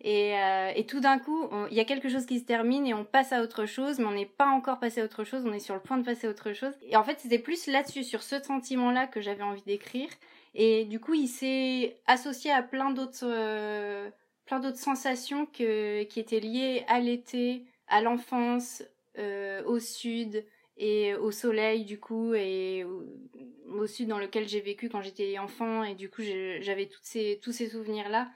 Et, 0.00 0.38
euh, 0.38 0.82
tout 0.86 1.00
d'un 1.00 1.18
coup, 1.18 1.48
il 1.70 1.76
y 1.76 1.80
a 1.80 1.84
quelque 1.84 2.08
chose 2.08 2.26
qui 2.26 2.38
se 2.38 2.44
termine 2.44 2.86
et 2.86 2.94
on 2.94 3.04
passe 3.04 3.32
à 3.32 3.42
autre 3.42 3.66
chose, 3.66 3.98
mais 3.98 4.04
on 4.04 4.12
n'est 4.12 4.26
pas 4.26 4.46
encore 4.46 4.78
passé 4.78 5.00
à 5.00 5.04
autre 5.04 5.24
chose, 5.24 5.44
on 5.44 5.52
est 5.52 5.58
sur 5.58 5.74
le 5.74 5.80
point 5.80 5.98
de 5.98 6.04
passer 6.04 6.26
à 6.26 6.30
autre 6.30 6.52
chose. 6.52 6.72
Et 6.82 6.96
en 6.96 7.02
fait, 7.02 7.18
c'était 7.18 7.38
plus 7.38 7.66
là-dessus, 7.66 8.04
sur 8.04 8.22
ce 8.22 8.40
sentiment-là 8.40 9.06
que 9.06 9.20
j'avais 9.20 9.42
envie 9.42 9.62
d'écrire. 9.62 10.08
Et 10.54 10.84
du 10.84 11.00
coup, 11.00 11.14
il 11.14 11.28
s'est 11.28 11.96
associé 12.06 12.52
à 12.52 12.62
plein 12.62 12.90
d'autres, 12.90 13.24
euh, 13.24 14.08
plein 14.46 14.60
d'autres 14.60 14.78
sensations 14.78 15.46
qui 15.46 15.64
étaient 15.64 16.40
liées 16.40 16.84
à 16.86 17.00
l'été, 17.00 17.64
à 17.88 18.00
l'enfance, 18.00 18.82
euh, 19.18 19.64
au 19.64 19.80
sud, 19.80 20.44
et 20.78 21.14
au 21.14 21.30
soleil 21.30 21.84
du 21.84 21.98
coup 21.98 22.34
et 22.34 22.84
au, 22.84 23.86
sud 23.86 24.08
dans 24.08 24.18
lequel 24.18 24.48
j'ai 24.48 24.60
vécu 24.60 24.88
quand 24.88 25.02
j'étais 25.02 25.38
enfant 25.38 25.82
et 25.84 25.94
du 25.94 26.08
coup 26.08 26.22
j'avais 26.22 26.88
ces 27.02 27.38
tous 27.42 27.52
ces 27.52 27.68
souvenirs 27.68 28.08
là 28.08 28.30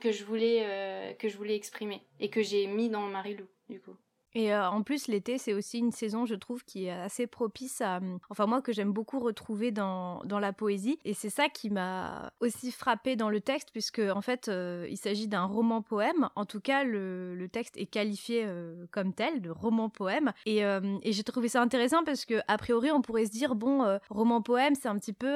que 0.00 0.12
je 0.12 0.24
voulais 0.24 0.62
euh, 0.64 1.12
que 1.14 1.28
je 1.28 1.36
voulais 1.36 1.56
exprimer 1.56 2.02
et 2.20 2.28
que 2.28 2.42
j'ai 2.42 2.66
mis 2.66 2.90
dans 2.90 3.06
Marilou 3.06 3.46
du 3.68 3.80
coup. 3.80 3.96
Et 4.34 4.52
euh, 4.52 4.68
en 4.68 4.82
plus, 4.82 5.08
l'été, 5.08 5.38
c'est 5.38 5.52
aussi 5.52 5.78
une 5.78 5.92
saison, 5.92 6.26
je 6.26 6.34
trouve, 6.34 6.64
qui 6.64 6.86
est 6.86 6.90
assez 6.90 7.26
propice 7.26 7.80
à... 7.80 7.98
Hum, 7.98 8.18
enfin, 8.30 8.46
moi, 8.46 8.62
que 8.62 8.72
j'aime 8.72 8.92
beaucoup 8.92 9.20
retrouver 9.20 9.70
dans, 9.70 10.22
dans 10.24 10.38
la 10.38 10.52
poésie. 10.52 10.98
Et 11.04 11.14
c'est 11.14 11.30
ça 11.30 11.48
qui 11.48 11.70
m'a 11.70 12.32
aussi 12.40 12.72
frappé 12.72 13.16
dans 13.16 13.30
le 13.30 13.40
texte, 13.40 13.70
puisque, 13.72 14.00
en 14.00 14.20
fait, 14.20 14.48
euh, 14.48 14.86
il 14.90 14.96
s'agit 14.96 15.28
d'un 15.28 15.44
roman-poème. 15.44 16.28
En 16.36 16.44
tout 16.44 16.60
cas, 16.60 16.84
le, 16.84 17.34
le 17.34 17.48
texte 17.48 17.76
est 17.76 17.86
qualifié 17.86 18.44
euh, 18.44 18.86
comme 18.90 19.12
tel, 19.12 19.40
de 19.40 19.50
roman-poème. 19.50 20.32
Et, 20.46 20.62
et 20.62 21.12
j'ai 21.12 21.22
trouvé 21.22 21.48
ça 21.48 21.60
intéressant 21.62 22.04
parce 22.04 22.24
que, 22.24 22.40
a 22.48 22.58
priori, 22.58 22.90
on 22.90 23.02
pourrait 23.02 23.26
se 23.26 23.30
dire, 23.30 23.54
bon, 23.54 23.98
roman-poème, 24.10 24.74
c'est 24.74 24.88
un 24.88 24.98
petit 24.98 25.12
peu 25.12 25.32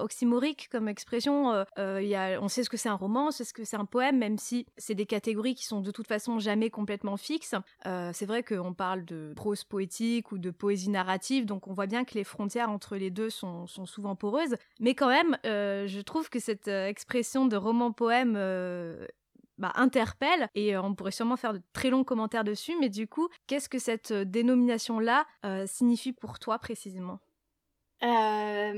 oxymorique 0.00 0.68
comme 0.70 0.88
expression. 0.88 1.64
Y 1.76 2.14
a, 2.14 2.40
on 2.40 2.48
sait 2.48 2.62
ce 2.62 2.70
que 2.70 2.76
c'est 2.76 2.88
un 2.88 2.94
roman, 2.94 3.28
on 3.28 3.30
sait 3.30 3.44
ce 3.44 3.52
que 3.52 3.64
c'est 3.64 3.76
un 3.76 3.84
poème, 3.84 4.18
même 4.18 4.38
si 4.38 4.66
c'est 4.76 4.94
des 4.94 5.06
catégories 5.06 5.54
qui 5.54 5.64
sont 5.64 5.80
de 5.80 5.90
toute 5.90 6.06
façon 6.06 6.38
jamais 6.38 6.70
complètement 6.70 7.16
fixes. 7.16 7.54
Vrai 8.28 8.44
qu'on 8.44 8.74
parle 8.74 9.04
de 9.04 9.32
prose 9.34 9.64
poétique 9.64 10.30
ou 10.30 10.38
de 10.38 10.52
poésie 10.52 10.90
narrative, 10.90 11.46
donc 11.46 11.66
on 11.66 11.72
voit 11.72 11.86
bien 11.86 12.04
que 12.04 12.14
les 12.14 12.22
frontières 12.22 12.70
entre 12.70 12.96
les 12.96 13.10
deux 13.10 13.30
sont, 13.30 13.66
souvent 13.66 14.14
poreuses. 14.14 14.54
Mais 14.78 14.94
quand 14.94 15.08
même, 15.08 15.36
euh, 15.44 15.88
je 15.88 16.00
trouve 16.00 16.30
que 16.30 16.38
cette 16.38 16.68
euh, 16.68 16.86
expression 16.86 17.46
de 17.46 17.56
roman-poème 17.56 18.34
euh, 18.36 19.04
bah, 19.56 19.72
interpelle 19.74 20.48
et 20.54 20.76
on 20.76 20.94
pourrait 20.94 21.10
sûrement 21.10 21.36
faire 21.36 21.54
de 21.54 21.62
très 21.72 21.90
longs 21.90 22.04
commentaires 22.04 22.44
dessus. 22.44 22.76
Mais 22.78 22.88
du 22.88 23.08
coup, 23.08 23.28
qu'est-ce 23.48 23.68
que 23.68 23.80
cette 23.80 24.12
dénomination-là 24.12 25.26
signifie 25.66 26.12
pour 26.12 26.38
toi 26.38 26.58
précisément? 26.58 27.18
En 28.00 28.74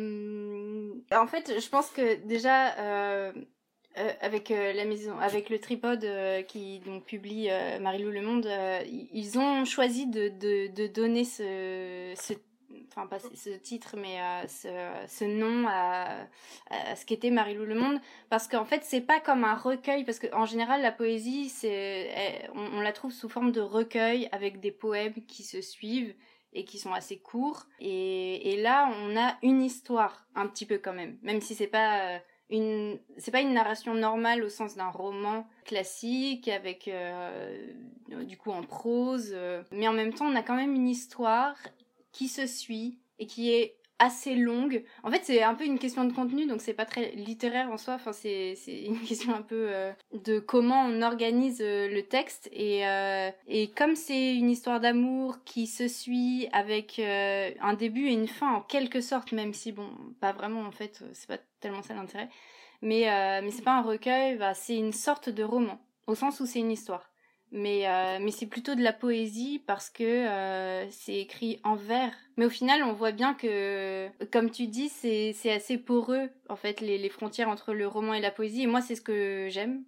fait, 1.27 1.61
je 1.61 1.69
pense 1.69 1.91
que 1.91 2.27
déjà 2.27 3.33
euh, 3.99 4.13
avec 4.21 4.53
euh, 4.53 4.73
la 4.73 4.85
maison, 4.85 5.19
avec 5.19 5.51
le 5.51 5.59
tripode 5.59 6.05
euh, 6.05 6.43
qui 6.43 6.79
donc 6.79 7.05
publie 7.05 7.49
Marie-Lou 7.81 8.13
Le 8.13 8.23
Monde, 8.23 8.49
ils 8.89 9.37
ont 9.37 9.65
choisi 9.65 10.07
de, 10.07 10.29
de, 10.29 10.73
de 10.73 10.87
donner 10.87 11.25
ce, 11.25 12.13
ce 12.15 12.35
enfin 12.87 13.09
pas 13.09 13.19
ce 13.19 13.51
titre 13.51 13.97
mais 13.97 14.19
ce, 14.47 14.69
ce, 15.09 15.25
nom 15.25 15.67
à, 15.69 16.19
à 16.71 16.95
ce 16.95 17.05
qu'était 17.05 17.31
Marie-Lou 17.31 17.65
Le 17.65 17.75
Monde 17.75 18.01
parce 18.29 18.47
qu'en 18.47 18.65
fait 18.65 18.83
c'est 18.85 19.01
pas 19.01 19.19
comme 19.19 19.43
un 19.43 19.57
recueil 19.57 20.05
parce 20.05 20.21
qu'en 20.21 20.47
général 20.47 20.83
la 20.83 20.93
poésie 20.93 21.49
c'est 21.49 22.49
on, 22.55 22.79
on, 22.79 22.81
la 22.81 22.93
trouve 22.93 23.11
sous 23.11 23.29
forme 23.29 23.51
de 23.51 23.61
recueil 23.61 24.29
avec 24.31 24.61
des 24.61 24.71
poèmes 24.71 25.15
qui 25.27 25.43
se 25.43 25.61
suivent 25.61 26.15
et 26.53 26.65
qui 26.65 26.79
sont 26.79 26.93
assez 26.93 27.19
courts. 27.19 27.67
Et, 27.81 28.53
et 28.53 28.63
là 28.63 28.89
on 29.01 29.17
a 29.17 29.37
une 29.43 29.63
histoire 29.63 30.29
un 30.37 30.47
petit 30.47 30.65
peu 30.67 30.79
quand 30.79 30.93
même 30.93 31.19
même 31.23 31.41
si 31.41 31.57
c'est 31.57 31.67
pas 31.67 32.21
une 32.51 32.99
c'est 33.17 33.31
pas 33.31 33.41
une 33.41 33.55
narration 33.55 33.95
normale 33.95 34.43
au 34.43 34.49
sens 34.49 34.77
d'un 34.77 34.89
roman 34.89 35.47
classique 35.65 36.49
avec 36.49 36.89
euh, 36.89 37.73
du 38.25 38.37
coup 38.37 38.51
en 38.51 38.63
prose 38.63 39.31
euh, 39.33 39.63
mais 39.71 39.89
en 39.89 39.93
même 39.93 40.13
temps 40.13 40.27
on 40.27 40.37
a 40.37 40.43
quand 40.43 40.57
même 40.57 40.75
une 40.75 40.89
histoire 40.89 41.57
qui 42.13 42.29
se 42.29 42.47
suit 42.47 42.99
et 43.19 43.27
qui 43.27 43.53
est 43.53 43.77
assez 44.01 44.35
longue. 44.35 44.83
En 45.05 45.11
fait, 45.11 45.21
c'est 45.23 45.43
un 45.43 45.55
peu 45.55 45.65
une 45.65 45.79
question 45.79 46.05
de 46.05 46.13
contenu, 46.13 46.47
donc 46.47 46.61
c'est 46.61 46.75
pas 46.75 46.87
très 46.87 47.13
littéraire 47.13 47.71
en 47.71 47.77
soi. 47.77 47.95
Enfin, 47.95 48.13
c'est 48.13 48.57
une 48.87 48.99
question 49.01 49.33
un 49.33 49.43
peu 49.43 49.69
euh, 49.71 49.93
de 50.13 50.41
comment 50.41 50.83
on 50.83 51.03
organise 51.03 51.61
le 51.61 52.01
texte 52.01 52.49
et 52.53 52.81
et 53.47 53.71
comme 53.71 53.95
c'est 53.95 54.35
une 54.35 54.51
histoire 54.51 54.81
d'amour 54.81 55.45
qui 55.45 55.67
se 55.67 55.87
suit 55.87 56.49
avec 56.53 56.99
un 56.99 57.75
début 57.75 58.09
et 58.09 58.13
une 58.13 58.29
fin 58.29 58.55
en 58.55 58.61
quelque 58.61 59.01
sorte, 59.01 59.33
même 59.33 59.55
si 59.55 59.73
bon, 59.73 59.89
pas 60.21 60.33
vraiment 60.33 60.63
en 60.63 60.73
fait, 60.73 61.05
c'est 61.13 61.29
pas 61.29 61.39
tellement 61.61 61.83
ça 61.83 61.95
l'intérêt. 61.95 62.29
Mais, 62.83 63.11
euh, 63.11 63.41
mais 63.43 63.51
c'est 63.51 63.63
pas 63.63 63.77
un 63.77 63.83
recueil, 63.83 64.37
bah, 64.37 64.55
c'est 64.55 64.77
une 64.77 64.93
sorte 64.93 65.29
de 65.29 65.43
roman, 65.43 65.79
au 66.07 66.15
sens 66.15 66.41
où 66.41 66.47
c'est 66.47 66.61
une 66.61 66.71
histoire. 66.71 67.10
Mais, 67.53 67.89
euh, 67.89 68.19
mais 68.21 68.31
c'est 68.31 68.47
plutôt 68.47 68.77
de 68.77 68.83
la 68.83 68.93
poésie 68.93 69.61
parce 69.67 69.91
que 69.91 70.05
euh, 70.05 70.89
c'est 70.91 71.17
écrit 71.17 71.59
en 71.65 71.75
vers. 71.75 72.13
Mais 72.37 72.47
au 72.47 72.51
final, 72.51 72.83
on 72.85 72.93
voit 72.93 73.11
bien 73.11 73.35
que, 73.35 74.09
comme 74.31 74.51
tu 74.51 74.69
dis, 74.69 74.89
c'est, 74.89 75.35
assez 75.51 75.77
poreux, 75.77 76.31
en 76.49 76.57
fait, 76.57 76.81
les, 76.81 76.97
les 76.97 77.09
frontières 77.09 77.49
entre 77.49 77.73
le 77.73 77.89
roman 77.89 78.15
et 78.15 78.21
la 78.21 78.31
poésie. 78.31 78.63
Et 78.63 78.67
moi, 78.67 78.81
c'est 78.81 78.95
ce 78.95 79.03
que 79.03 79.49
j'aime, 79.51 79.83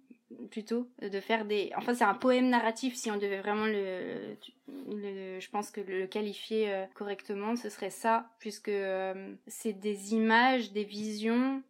plutôt, 0.49 0.89
de 1.01 1.19
faire 1.19 1.45
des... 1.45 1.71
Enfin, 1.77 1.93
c'est 1.93 2.03
un 2.03 2.13
poème 2.13 2.49
narratif, 2.49 2.95
si 2.95 3.09
on 3.11 3.17
devait 3.17 3.39
vraiment 3.39 3.65
le... 3.65 4.35
le 4.89 5.39
je 5.39 5.49
pense 5.49 5.71
que 5.71 5.81
le 5.81 6.07
qualifier 6.07 6.71
euh, 6.71 6.85
correctement, 6.93 7.55
ce 7.55 7.69
serait 7.69 7.89
ça, 7.89 8.29
puisque 8.39 8.69
euh, 8.69 9.33
c'est 9.47 9.73
des 9.73 10.13
images, 10.13 10.71
des 10.71 10.83
visions 10.83 11.61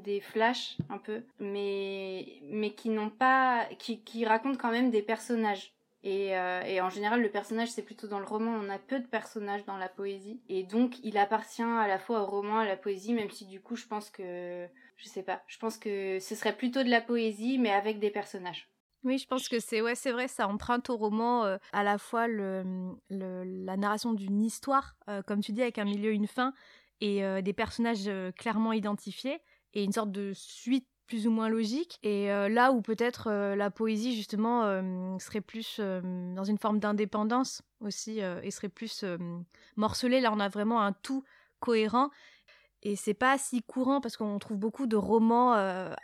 des 0.00 0.20
flashs 0.20 0.76
un 0.88 0.98
peu, 0.98 1.22
mais, 1.38 2.40
mais 2.50 2.74
qui 2.74 2.90
n'ont 2.90 3.10
pas, 3.10 3.66
qui, 3.78 4.02
qui 4.02 4.24
racontent 4.24 4.58
quand 4.58 4.70
même 4.70 4.90
des 4.90 5.02
personnages. 5.02 5.76
Et, 6.06 6.36
euh, 6.36 6.62
et, 6.62 6.80
en 6.80 6.88
général, 6.88 7.20
le 7.20 7.30
personnage, 7.30 7.70
c'est 7.70 7.82
plutôt 7.82 8.06
dans 8.06 8.20
le 8.20 8.24
roman, 8.24 8.52
on 8.52 8.68
a 8.70 8.78
peu 8.78 9.00
de 9.00 9.06
personnages 9.06 9.64
dans 9.64 9.76
la 9.76 9.88
poésie. 9.88 10.40
Et 10.48 10.62
donc, 10.62 11.00
il 11.02 11.18
appartient 11.18 11.62
à 11.62 11.88
la 11.88 11.98
fois 11.98 12.22
au 12.22 12.26
roman, 12.26 12.58
à 12.58 12.64
la 12.64 12.76
poésie, 12.76 13.12
même 13.12 13.30
si 13.30 13.44
du 13.44 13.60
coup, 13.60 13.74
je 13.74 13.86
pense 13.88 14.08
que, 14.10 14.68
je 14.96 15.08
sais 15.08 15.24
pas, 15.24 15.42
je 15.48 15.58
pense 15.58 15.76
que 15.78 16.20
ce 16.20 16.36
serait 16.36 16.56
plutôt 16.56 16.84
de 16.84 16.90
la 16.90 17.00
poésie, 17.00 17.58
mais 17.58 17.72
avec 17.72 17.98
des 17.98 18.10
personnages. 18.10 18.70
Oui, 19.02 19.18
je 19.18 19.26
pense 19.26 19.48
que 19.48 19.58
c'est 19.58 19.82
ouais, 19.82 19.96
c'est 19.96 20.12
vrai, 20.12 20.28
ça 20.28 20.46
emprunte 20.46 20.90
au 20.90 20.96
roman 20.96 21.44
euh, 21.44 21.58
à 21.72 21.82
la 21.82 21.98
fois 21.98 22.28
le, 22.28 22.64
le, 23.10 23.42
la 23.64 23.76
narration 23.76 24.12
d'une 24.12 24.44
histoire, 24.44 24.94
euh, 25.08 25.22
comme 25.22 25.40
tu 25.40 25.50
dis, 25.50 25.62
avec 25.62 25.78
un 25.78 25.84
milieu, 25.84 26.12
une 26.12 26.28
fin, 26.28 26.52
et 27.00 27.20
des 27.42 27.52
personnages 27.52 28.08
clairement 28.38 28.72
identifiés 28.72 29.42
et 29.74 29.84
une 29.84 29.92
sorte 29.92 30.12
de 30.12 30.32
suite 30.34 30.86
plus 31.06 31.26
ou 31.26 31.30
moins 31.30 31.48
logique. 31.48 31.98
Et 32.02 32.30
euh, 32.30 32.48
là 32.48 32.72
où 32.72 32.82
peut-être 32.82 33.28
euh, 33.28 33.56
la 33.56 33.70
poésie, 33.70 34.14
justement, 34.14 34.64
euh, 34.64 35.18
serait 35.18 35.40
plus 35.40 35.80
dans 35.80 36.44
une 36.44 36.58
forme 36.58 36.78
d'indépendance 36.78 37.62
aussi, 37.80 38.20
et 38.20 38.50
serait 38.50 38.68
plus 38.68 39.04
morcelée, 39.76 40.20
là 40.20 40.32
on 40.32 40.40
a 40.40 40.48
vraiment 40.48 40.80
un 40.80 40.92
tout 40.92 41.24
cohérent. 41.60 42.10
Et 42.82 42.94
c'est 42.94 43.14
pas 43.14 43.36
si 43.38 43.62
courant 43.62 44.00
parce 44.00 44.16
qu'on 44.16 44.38
trouve 44.38 44.58
beaucoup 44.58 44.86
de 44.86 44.96
romans 44.96 45.52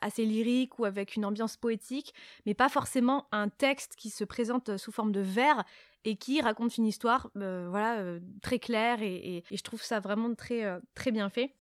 assez 0.01 0.25
lyriques 0.25 0.79
ou 0.79 0.85
avec 0.85 1.17
une 1.17 1.25
ambiance 1.25 1.57
poétique, 1.57 2.13
mais 2.45 2.55
pas 2.55 2.69
forcément 2.69 3.27
un 3.31 3.49
texte 3.49 3.95
qui 3.97 4.11
se 4.11 4.25
présente 4.25 4.77
sous 4.79 4.91
forme 4.91 5.13
de 5.13 5.21
vers 5.21 5.65
et 6.05 6.17
qui 6.17 6.41
raconte 6.41 6.77
une 6.79 6.87
histoire 6.87 7.31
voilà 7.35 8.19
très 8.43 8.59
claire 8.59 9.01
et, 9.03 9.37
et, 9.37 9.45
je 9.57 9.63
trouve 9.63 9.83
ça 9.83 10.01
vraiment 10.01 10.35
très 10.35 10.81
très 10.95 11.13
bien 11.13 11.29
fait 11.29 11.55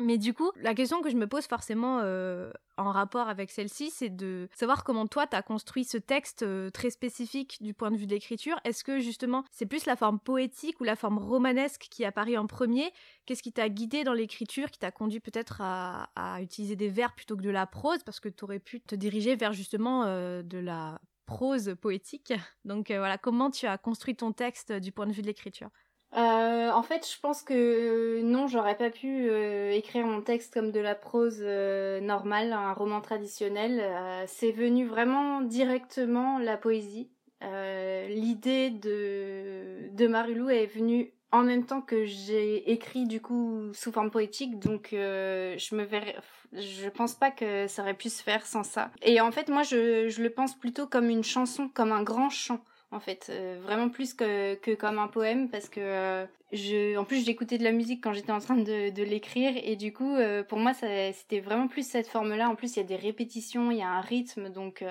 mais 0.00 0.18
du 0.18 0.34
coup, 0.34 0.50
la 0.56 0.74
question 0.74 1.02
que 1.02 1.10
je 1.10 1.16
me 1.16 1.26
pose 1.26 1.46
forcément 1.46 2.00
euh, 2.02 2.50
en 2.76 2.90
rapport 2.90 3.28
avec 3.28 3.50
celle-ci, 3.50 3.90
c'est 3.90 4.08
de 4.08 4.48
savoir 4.54 4.84
comment 4.84 5.06
toi, 5.06 5.26
tu 5.26 5.36
as 5.36 5.42
construit 5.42 5.84
ce 5.84 5.98
texte 5.98 6.42
euh, 6.42 6.70
très 6.70 6.90
spécifique 6.90 7.58
du 7.60 7.74
point 7.74 7.90
de 7.90 7.96
vue 7.96 8.06
de 8.06 8.12
l'écriture. 8.12 8.58
Est-ce 8.64 8.84
que 8.84 9.00
justement, 9.00 9.44
c'est 9.50 9.66
plus 9.66 9.86
la 9.86 9.96
forme 9.96 10.18
poétique 10.18 10.80
ou 10.80 10.84
la 10.84 10.96
forme 10.96 11.18
romanesque 11.18 11.86
qui 11.90 12.04
apparaît 12.04 12.36
en 12.36 12.46
premier? 12.46 12.90
Qu'est-ce 13.26 13.42
qui 13.42 13.52
t'a 13.52 13.68
guidé 13.68 14.04
dans 14.04 14.14
l'écriture, 14.14 14.70
qui 14.70 14.78
t'a 14.78 14.90
conduit 14.90 15.20
peut-être 15.20 15.60
à, 15.60 16.08
utiliser 16.40 16.76
des 16.76 16.88
vers 16.88 17.14
plutôt 17.14 17.36
que 17.36 17.42
de 17.42 17.50
la 17.50 17.66
prose? 17.66 18.02
Parce 18.02 18.20
que 18.20 18.28
tu 18.28 18.44
aurais 18.44 18.60
pu 18.60 18.80
te 18.80 18.94
diriger 18.94 19.36
vers 19.36 19.52
justement 19.52 20.04
euh, 20.04 20.42
de 20.42 20.58
la 20.58 21.00
prose 21.26 21.76
poétique. 21.80 22.32
Donc 22.64 22.88
voilà, 22.88 23.18
comment 23.18 23.50
tu 23.50 23.66
as 23.66 23.78
construit 23.78 24.16
ton 24.16 24.32
texte 24.32 24.72
du 24.72 24.92
point 24.92 25.06
de 25.06 25.12
vue 25.12 25.22
de 25.22 25.26
l'écriture? 25.26 25.70
Euh, 26.16 26.70
en 26.70 26.82
fait, 26.82 27.08
je 27.08 27.20
pense 27.20 27.42
que 27.42 27.54
euh, 27.54 28.22
non, 28.22 28.48
j'aurais 28.48 28.76
pas 28.76 28.90
pu 28.90 29.30
euh, 29.30 29.70
écrire 29.70 30.06
mon 30.06 30.22
texte 30.22 30.52
comme 30.52 30.72
de 30.72 30.80
la 30.80 30.94
prose 30.94 31.40
normale, 31.40 32.52
un 32.52 32.72
roman 32.72 33.00
traditionnel. 33.00 33.82
c'est 34.26 34.52
venu 34.52 34.86
vraiment 34.86 35.40
directement 35.40 36.38
la 36.38 36.56
poésie. 36.56 37.10
L'idée 37.42 38.70
de, 38.70 39.88
de 39.92 40.06
Marilou 40.06 40.50
est 40.50 40.66
venue 40.66 41.12
en 41.32 41.44
même 41.44 41.64
temps 41.64 41.80
que 41.80 42.04
j'ai 42.04 42.72
écrit 42.72 43.06
du 43.06 43.20
coup 43.22 43.72
sous 43.72 43.92
forme 43.92 44.10
poétique, 44.10 44.58
donc 44.58 44.88
je 44.90 45.74
me 45.74 45.84
verrais, 45.84 46.16
je 46.52 46.88
pense 46.88 47.14
pas 47.14 47.30
que 47.30 47.68
ça 47.68 47.82
aurait 47.82 47.94
pu 47.94 48.08
se 48.10 48.22
faire 48.22 48.44
sans 48.44 48.64
ça. 48.64 48.90
Et 49.02 49.20
en 49.20 49.30
fait, 49.30 49.48
moi, 49.48 49.62
je, 49.62 50.08
je 50.08 50.22
le 50.22 50.30
pense 50.30 50.58
plutôt 50.58 50.86
comme 50.86 51.08
une 51.08 51.24
chanson, 51.24 51.68
comme 51.72 51.92
un 51.92 52.02
grand 52.02 52.30
chant 52.30 52.60
en 52.92 52.98
fait, 52.98 53.28
euh, 53.30 53.60
vraiment 53.62 53.88
plus 53.88 54.14
que, 54.14 54.74
comme 54.74 54.98
un 54.98 55.06
poème 55.06 55.48
parce 55.48 55.68
que 55.68 55.80
euh, 55.80 56.96
en 56.96 57.04
plus 57.04 57.24
j'écoutais 57.24 57.56
de 57.56 57.62
la 57.62 57.70
musique 57.70 58.02
quand 58.02 58.12
j'étais 58.12 58.32
en 58.32 58.40
train 58.40 58.56
de, 58.56 58.90
de 58.90 59.02
l'écrire 59.04 59.54
et 59.62 59.76
du 59.76 59.92
coup 59.92 60.16
euh, 60.16 60.42
pour 60.42 60.58
moi 60.58 60.72
c'était 60.74 61.40
vraiment 61.40 61.68
plus 61.68 61.88
cette 61.88 62.08
forme-là. 62.08 62.48
En 62.48 62.56
plus 62.56 62.74
il 62.74 62.78
y 62.78 62.82
a 62.82 62.86
des 62.86 62.96
répétitions, 62.96 63.70
il 63.70 63.78
y 63.78 63.82
a 63.82 63.88
un 63.88 64.00
rythme 64.00 64.50
donc 64.50 64.84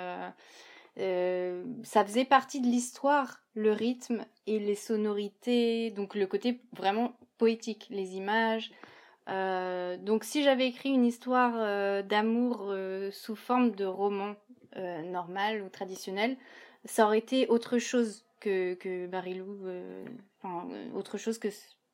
ça 0.97 2.05
faisait 2.05 2.25
partie 2.25 2.61
de 2.61 2.67
l'histoire, 2.67 3.41
le 3.53 3.71
rythme 3.71 4.25
et 4.47 4.59
les 4.59 4.75
sonorités, 4.75 5.91
donc 5.91 6.15
le 6.15 6.27
côté 6.27 6.61
vraiment 6.73 7.13
poétique, 7.37 7.87
les 7.89 8.15
images. 8.15 8.71
donc 9.27 10.23
si 10.23 10.43
j'avais 10.43 10.67
écrit 10.67 10.89
une 10.89 11.05
histoire 11.05 12.03
d'amour 12.03 12.73
sous 13.11 13.35
forme 13.35 13.71
de 13.71 13.85
roman 13.85 14.35
normal 14.75 15.63
ou 15.63 15.69
traditionnel, 15.69 16.37
ça 16.85 17.05
aurait 17.05 17.19
été 17.19 17.47
autre 17.47 17.77
chose 17.77 18.25
que, 18.39 18.73
que 18.75 19.09
euh, 19.11 20.05
enfin, 20.41 20.67
euh, 20.71 20.91
autre 20.93 21.17
chose 21.17 21.37
que 21.37 21.49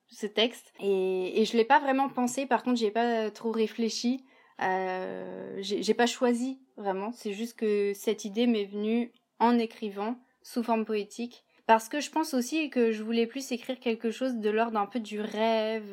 ce, 0.07 0.25
texte. 0.27 0.71
Et, 0.79 1.41
et 1.41 1.45
je 1.45 1.57
l'ai 1.57 1.65
pas 1.65 1.79
vraiment 1.79 2.09
pensé, 2.09 2.45
par 2.45 2.63
contre, 2.63 2.77
j'y 2.77 2.85
ai 2.85 2.91
pas 2.91 3.29
trop 3.31 3.51
réfléchi. 3.51 4.23
Euh, 4.61 5.57
j'ai 5.59 5.93
pas 5.93 6.05
choisi 6.05 6.61
vraiment, 6.77 7.11
c'est 7.11 7.33
juste 7.33 7.57
que 7.57 7.91
cette 7.93 8.23
idée 8.23 8.47
m'est 8.47 8.63
venue 8.63 9.11
en 9.39 9.59
écrivant 9.59 10.17
sous 10.43 10.63
forme 10.63 10.85
poétique. 10.85 11.43
Parce 11.67 11.89
que 11.89 11.99
je 11.99 12.11
pense 12.11 12.35
aussi 12.35 12.69
que 12.69 12.91
je 12.91 13.03
voulais 13.03 13.25
plus 13.25 13.51
écrire 13.51 13.79
quelque 13.79 14.11
chose 14.11 14.35
de 14.35 14.49
l'ordre 14.51 14.77
un 14.77 14.85
peu 14.85 14.99
du 14.99 15.19
rêve, 15.19 15.91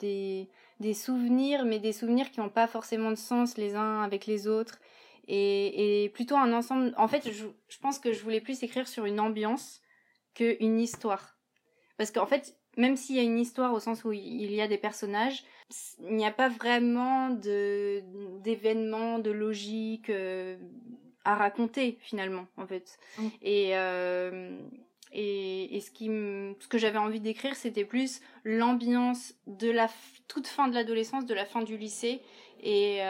des, 0.00 0.50
des 0.80 0.92
souvenirs, 0.92 1.64
mais 1.64 1.78
des 1.78 1.92
souvenirs 1.92 2.30
qui 2.32 2.40
n'ont 2.40 2.48
pas 2.48 2.66
forcément 2.66 3.10
de 3.10 3.16
sens 3.16 3.56
les 3.56 3.76
uns 3.76 4.02
avec 4.02 4.26
les 4.26 4.48
autres 4.48 4.80
et, 5.28 6.04
et 6.04 6.08
plutôt 6.08 6.36
un 6.36 6.52
ensemble. 6.52 6.94
En 6.96 7.08
fait, 7.08 7.30
je, 7.30 7.46
je, 7.68 7.78
pense 7.78 7.98
que 7.98 8.12
je 8.12 8.22
voulais 8.22 8.40
plus 8.40 8.62
écrire 8.62 8.88
sur 8.88 9.04
une 9.04 9.20
ambiance 9.20 9.80
qu'une 10.34 10.80
histoire. 10.80 11.38
Parce 11.96 12.10
qu'en 12.10 12.26
fait, 12.26 12.56
même 12.76 12.96
s'il 12.96 13.16
y 13.16 13.20
a 13.20 13.22
une 13.22 13.38
histoire 13.38 13.72
au 13.72 13.80
sens 13.80 14.04
où 14.04 14.12
il 14.12 14.52
y 14.52 14.60
a 14.60 14.68
des 14.68 14.78
personnages, 14.78 15.44
il 16.00 16.16
n'y 16.16 16.26
a 16.26 16.30
pas 16.30 16.48
vraiment 16.48 17.30
de 17.30 18.02
d'événements, 18.40 19.18
de 19.18 19.30
logique 19.30 20.10
euh, 20.10 20.56
à 21.24 21.36
raconter 21.36 21.98
finalement, 22.00 22.46
en 22.56 22.66
fait. 22.66 22.98
Mm. 23.18 23.28
Et 23.42 23.70
euh, 23.76 24.58
et, 25.16 25.76
et, 25.76 25.80
ce 25.80 25.92
qui 25.92 26.06
ce 26.06 26.66
que 26.68 26.76
j'avais 26.76 26.98
envie 26.98 27.20
d'écrire, 27.20 27.54
c'était 27.54 27.84
plus 27.84 28.20
l'ambiance 28.42 29.34
de 29.46 29.70
la 29.70 29.88
toute 30.26 30.48
fin 30.48 30.66
de 30.66 30.74
l'adolescence, 30.74 31.24
de 31.24 31.34
la 31.34 31.44
fin 31.44 31.62
du 31.62 31.76
lycée, 31.76 32.20
et 32.66 33.00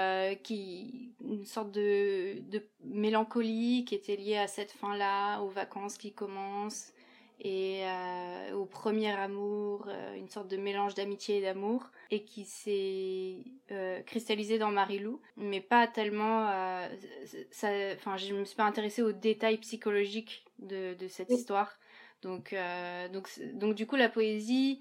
qui 0.42 1.12
une 1.24 1.46
sorte 1.46 1.70
de, 1.70 2.40
de 2.50 2.60
mélancolie 2.84 3.84
qui 3.86 3.94
était 3.94 4.16
liée 4.16 4.36
à 4.36 4.48
cette 4.48 4.72
fin-là, 4.72 5.40
aux 5.40 5.48
vacances 5.48 5.96
qui 5.96 6.12
commencent 6.12 6.92
et 7.40 7.80
euh, 7.82 8.54
au 8.54 8.64
premier 8.64 9.10
amour, 9.10 9.86
euh, 9.88 10.14
une 10.14 10.28
sorte 10.28 10.48
de 10.48 10.56
mélange 10.56 10.94
d'amitié 10.94 11.38
et 11.38 11.40
d'amour, 11.42 11.90
et 12.10 12.24
qui 12.24 12.44
s'est 12.44 13.38
euh, 13.72 14.00
cristallisé 14.02 14.58
dans 14.58 14.70
Marilou, 14.70 15.20
mais 15.36 15.60
pas 15.60 15.86
tellement. 15.86 16.48
ça, 17.50 17.68
enfin, 17.94 18.16
je 18.16 18.34
me 18.34 18.44
suis 18.44 18.56
pas 18.56 18.64
intéressée 18.64 19.02
aux 19.02 19.12
détails 19.12 19.58
psychologiques 19.58 20.44
de, 20.58 20.94
de 20.94 21.08
cette 21.08 21.30
histoire. 21.30 21.78
Donc, 22.22 22.54
donc, 23.12 23.28
donc, 23.52 23.74
du 23.74 23.86
coup, 23.86 23.96
la 23.96 24.08
poésie, 24.08 24.80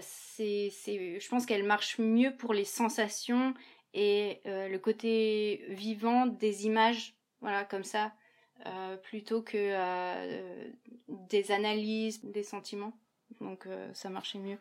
c'est, 0.00 0.70
c'est, 0.70 1.18
je 1.18 1.28
pense 1.28 1.46
qu'elle 1.46 1.64
marche 1.64 1.98
mieux 1.98 2.32
pour 2.36 2.54
les 2.54 2.64
sensations 2.64 3.54
et 3.94 4.40
le 4.44 4.76
côté 4.78 5.64
vivant 5.68 6.26
des 6.26 6.66
images, 6.66 7.14
voilà, 7.40 7.64
comme 7.64 7.84
ça. 7.84 8.12
Euh, 8.66 8.96
plutôt 8.96 9.42
que 9.42 9.58
euh, 9.58 10.70
des 11.08 11.50
analyses, 11.50 12.24
des 12.24 12.42
sentiments. 12.42 12.96
Donc 13.40 13.66
euh, 13.66 13.90
ça 13.92 14.08
marchait 14.08 14.38
mieux. 14.38 14.58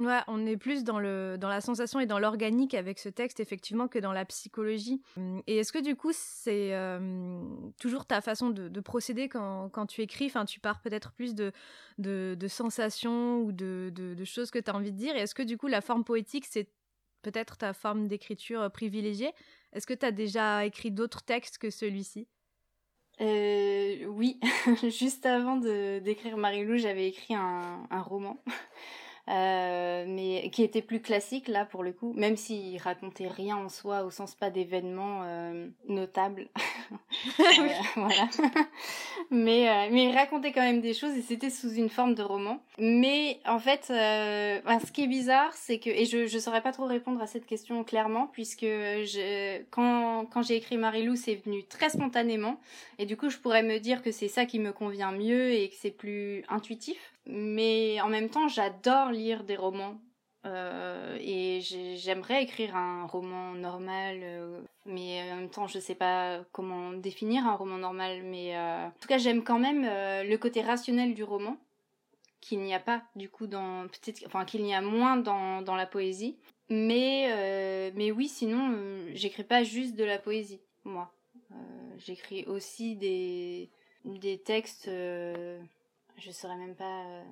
Ouais, 0.00 0.18
on 0.26 0.44
est 0.44 0.56
plus 0.56 0.82
dans, 0.82 0.98
le, 0.98 1.36
dans 1.38 1.48
la 1.48 1.60
sensation 1.60 2.00
et 2.00 2.06
dans 2.06 2.18
l'organique 2.18 2.74
avec 2.74 2.98
ce 2.98 3.08
texte, 3.08 3.38
effectivement, 3.38 3.86
que 3.86 4.00
dans 4.00 4.12
la 4.12 4.24
psychologie. 4.24 5.00
Et 5.46 5.58
est-ce 5.58 5.72
que 5.72 5.78
du 5.78 5.94
coup, 5.94 6.10
c'est 6.12 6.72
toujours 7.78 8.04
ta 8.04 8.20
façon 8.20 8.50
de, 8.50 8.80
procéder 8.80 9.28
quand, 9.28 9.68
quand, 9.70 9.86
tu 9.86 10.02
écris? 10.02 10.26
Enfin, 10.26 10.46
Tu 10.46 10.58
pars 10.58 10.80
peut-être 10.80 11.12
plus 11.12 11.36
de, 11.36 11.52
de, 11.98 12.36
de, 12.36 12.48
sensations 12.48 13.38
ou 13.38 13.52
de, 13.52 13.92
de 13.94 14.24
choses 14.24 14.50
que 14.50 14.58
tu 14.58 14.68
as 14.68 14.74
envie 14.74 14.90
de 14.90 14.98
dire. 14.98 15.14
Et 15.14 15.20
est-ce 15.20 15.34
que 15.34 15.44
du 15.44 15.56
coup, 15.56 15.68
la 15.68 15.80
forme 15.80 16.02
poétique, 16.02 16.46
c'est 16.50 16.68
peut-être 17.24 17.56
ta 17.56 17.72
forme 17.72 18.06
d'écriture 18.06 18.70
privilégiée. 18.70 19.32
Est-ce 19.72 19.86
que 19.86 19.94
tu 19.94 20.06
as 20.06 20.12
déjà 20.12 20.64
écrit 20.64 20.90
d'autres 20.90 21.22
textes 21.24 21.58
que 21.58 21.70
celui-ci? 21.70 22.28
Euh, 23.20 24.04
oui, 24.06 24.38
juste 24.90 25.24
avant 25.24 25.56
d'écrire 25.56 26.36
Marie-Lou, 26.36 26.76
j'avais 26.76 27.08
écrit 27.08 27.34
un 27.34 28.02
roman. 28.02 28.42
Euh, 29.30 30.04
mais 30.06 30.50
qui 30.50 30.62
était 30.62 30.82
plus 30.82 31.00
classique 31.00 31.48
là 31.48 31.64
pour 31.64 31.82
le 31.82 31.92
coup, 31.92 32.12
même 32.12 32.36
s'il 32.36 32.76
racontait 32.76 33.26
rien 33.26 33.56
en 33.56 33.70
soi 33.70 34.04
au 34.04 34.10
sens 34.10 34.34
pas 34.34 34.50
d'événements 34.50 35.22
euh, 35.24 35.66
notables. 35.88 36.48
euh, 37.40 37.42
voilà. 37.96 38.28
mais 39.30 39.70
euh, 39.70 39.88
mais 39.90 40.10
il 40.10 40.14
racontait 40.14 40.52
quand 40.52 40.60
même 40.60 40.82
des 40.82 40.92
choses 40.92 41.16
et 41.16 41.22
c'était 41.22 41.48
sous 41.48 41.72
une 41.72 41.88
forme 41.88 42.14
de 42.14 42.22
roman. 42.22 42.62
Mais 42.78 43.38
en 43.46 43.58
fait, 43.58 43.86
euh, 43.88 44.60
ce 44.84 44.92
qui 44.92 45.04
est 45.04 45.08
bizarre, 45.08 45.54
c'est 45.54 45.78
que 45.78 45.88
et 45.88 46.04
je 46.04 46.26
je 46.26 46.38
saurais 46.38 46.60
pas 46.60 46.72
trop 46.72 46.84
répondre 46.84 47.22
à 47.22 47.26
cette 47.26 47.46
question 47.46 47.82
clairement 47.82 48.26
puisque 48.26 48.60
je, 48.60 49.62
quand 49.70 50.26
quand 50.26 50.42
j'ai 50.42 50.56
écrit 50.56 50.76
Marie-Lou, 50.76 51.16
c'est 51.16 51.36
venu 51.36 51.64
très 51.64 51.88
spontanément 51.88 52.60
et 52.98 53.06
du 53.06 53.16
coup 53.16 53.30
je 53.30 53.38
pourrais 53.38 53.62
me 53.62 53.78
dire 53.78 54.02
que 54.02 54.10
c'est 54.10 54.28
ça 54.28 54.44
qui 54.44 54.58
me 54.58 54.72
convient 54.72 55.12
mieux 55.12 55.52
et 55.52 55.70
que 55.70 55.76
c'est 55.80 55.90
plus 55.96 56.44
intuitif 56.50 57.13
mais 57.26 58.00
en 58.00 58.08
même 58.08 58.28
temps, 58.28 58.48
j'adore 58.48 59.10
lire 59.10 59.44
des 59.44 59.56
romans. 59.56 59.98
Euh, 60.46 61.16
et 61.20 61.60
j'aimerais 61.96 62.42
écrire 62.42 62.76
un 62.76 63.06
roman 63.06 63.54
normal, 63.54 64.18
euh, 64.22 64.60
mais 64.84 65.22
en 65.32 65.36
même 65.36 65.48
temps, 65.48 65.66
je 65.66 65.78
sais 65.78 65.94
pas 65.94 66.44
comment 66.52 66.92
définir 66.92 67.46
un 67.46 67.54
roman 67.54 67.78
normal. 67.78 68.22
Mais 68.24 68.54
euh, 68.56 68.86
en 68.86 68.92
tout 69.00 69.08
cas, 69.08 69.18
j'aime 69.18 69.42
quand 69.42 69.58
même 69.58 69.82
le 69.82 70.36
côté 70.36 70.60
rationnel 70.60 71.14
du 71.14 71.24
roman, 71.24 71.56
qu'il 72.42 72.60
n'y 72.60 72.74
a 72.74 72.80
pas 72.80 73.02
du 73.16 73.30
coup 73.30 73.46
dans 73.46 73.88
peut-être, 73.88 74.22
enfin 74.26 74.44
qu'il 74.44 74.66
y 74.66 74.74
a 74.74 74.82
moins 74.82 75.16
dans, 75.16 75.62
dans 75.62 75.76
la 75.76 75.86
poésie. 75.86 76.36
Mais 76.68 77.92
mais 77.94 78.10
oui, 78.10 78.28
sinon, 78.28 78.76
j'écris 79.14 79.44
pas 79.44 79.62
juste 79.62 79.96
de 79.96 80.04
la 80.04 80.18
poésie, 80.18 80.60
moi. 80.84 81.10
j'écris 81.98 82.44
aussi 82.46 82.96
des 82.96 83.70
des 84.04 84.38
textes 84.38 84.90
je 86.16 86.30
saurais 86.30 86.56
même 86.56 86.74
pas 86.74 87.04
euh, 87.06 87.22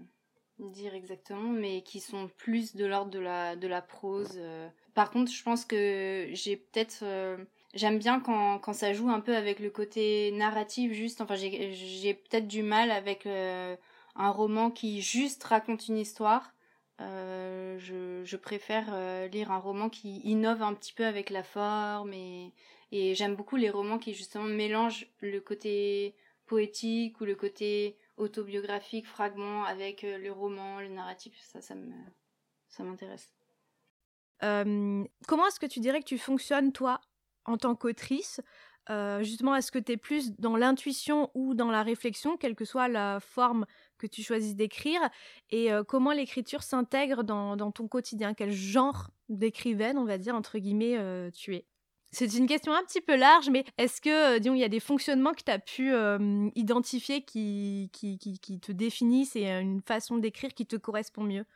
dire 0.59 0.95
exactement, 0.95 1.51
mais 1.51 1.83
qui 1.83 2.01
sont 2.01 2.29
plus 2.37 2.75
de 2.75 2.85
l'ordre 2.85 3.11
de 3.11 3.19
la, 3.19 3.57
de 3.57 3.69
la 3.69 3.83
prose. 3.83 4.35
Euh. 4.37 4.69
Par 4.95 5.11
contre, 5.11 5.31
je 5.33 5.43
pense 5.43 5.65
que 5.65 6.29
j'ai 6.33 6.57
peut-être... 6.57 7.01
Euh, 7.03 7.37
j'aime 7.75 7.99
bien 7.99 8.21
quand, 8.21 8.59
quand 8.59 8.73
ça 8.73 8.93
joue 8.93 9.09
un 9.09 9.21
peu 9.21 9.37
avec 9.37 9.61
le 9.61 9.71
côté 9.71 10.33
narratif, 10.33 10.93
juste. 10.93 11.21
Enfin, 11.21 11.35
j'ai 11.37 12.15
peut-être 12.15 12.49
du 12.49 12.63
mal 12.63 12.91
avec 12.91 13.27
un 13.27 14.31
roman 14.31 14.71
qui 14.71 15.01
juste 15.01 15.43
raconte 15.45 15.89
une 15.89 15.99
histoire. 15.99 16.55
je, 16.99 18.23
je, 18.25 18.37
préfère 18.37 18.95
lire 19.29 19.51
un 19.51 19.59
roman 19.59 19.89
qui 19.89 20.21
innove 20.21 20.63
un 20.63 20.75
petit 20.75 20.93
peu 20.93 21.07
avec 21.07 21.31
la 21.31 21.43
forme 21.43 22.13
et, 22.13 22.53
et 22.93 23.15
j'aime 23.15 23.35
beaucoup 23.37 23.57
les 23.57 23.71
romans 23.71 23.99
qui 23.99 24.13
justement 24.13 24.45
mélangent 24.45 25.07
le 25.21 25.41
côté 25.41 26.15
poétique 26.47 27.19
ou 27.23 27.25
le 27.25 27.35
côté 27.35 27.97
autobiographique, 28.17 29.07
fragment 29.07 29.65
avec 29.65 30.05
euh, 30.05 30.19
le 30.19 30.33
roman, 30.33 30.81
le 30.81 30.89
narratif, 30.89 31.35
ça, 31.41 31.61
ça 31.61 32.85
m'intéresse. 32.85 33.33
Euh, 34.43 35.05
comment 35.29 35.47
est-ce 35.47 35.61
que 35.61 35.67
tu 35.67 35.81
dirais 35.81 36.01
que 36.01 36.07
tu 36.07 36.19
fonctionnes 36.19 36.73
toi 36.73 37.01
en 37.45 37.57
tant 37.57 37.75
qu'autrice? 37.75 38.41
Euh, 38.91 39.23
Justement, 39.23 39.55
est-ce 39.55 39.71
que 39.71 39.79
tu 39.79 39.93
es 39.93 39.97
plus 39.97 40.33
dans 40.39 40.57
l'intuition 40.57 41.31
ou 41.35 41.55
dans 41.55 41.71
la 41.71 41.83
réflexion, 41.83 42.37
quelle 42.37 42.57
que 42.57 42.65
soit 42.65 42.89
la 42.89 43.21
forme 43.21 43.67
que 43.99 44.09
tu 44.09 44.23
choisis 44.23 44.57
d'écrire? 44.57 45.01
Et 45.51 45.71
comment 45.87 46.11
l'écriture 46.11 46.65
s'intègre 46.65 47.23
dans, 47.23 47.57
dans, 47.57 47.71
ton 47.71 47.87
quotidien? 47.87 48.35
Quel 48.35 48.51
genre 48.51 49.11
d'écrivaine, 49.29 49.99
on 49.99 50.05
va 50.05 50.19
dire, 50.19 50.35
entre 50.35 50.59
guillemets, 50.59 51.31
tu 51.31 51.55
es? 51.55 51.67
C'est 52.13 52.35
une 52.35 52.47
question 52.47 52.75
un 52.75 52.83
petit 52.83 53.01
peu 53.01 53.17
large, 53.17 53.49
mais 53.49 53.65
est-ce 53.79 54.03
que, 54.03 54.37
euh, 54.37 54.39
disons, 54.39 54.55
y 54.55 54.65
a 54.65 54.69
des 54.69 54.81
fonctionnements 54.81 55.33
que 55.33 55.43
tu 55.43 55.51
as 55.51 55.59
pu 55.59 55.93
euh, 55.93 56.51
identifier 56.55 57.23
qui, 57.23 57.89
qui, 57.93 58.19
qui, 58.19 58.61
te 58.61 58.71
définissent 58.71 59.35
et 59.35 59.49
une 59.49 59.81
façon 59.81 60.19
d'écrire 60.19 60.53
qui 60.53 60.67
te 60.67 60.77
correspond 60.77 61.23
mieux? 61.23 61.47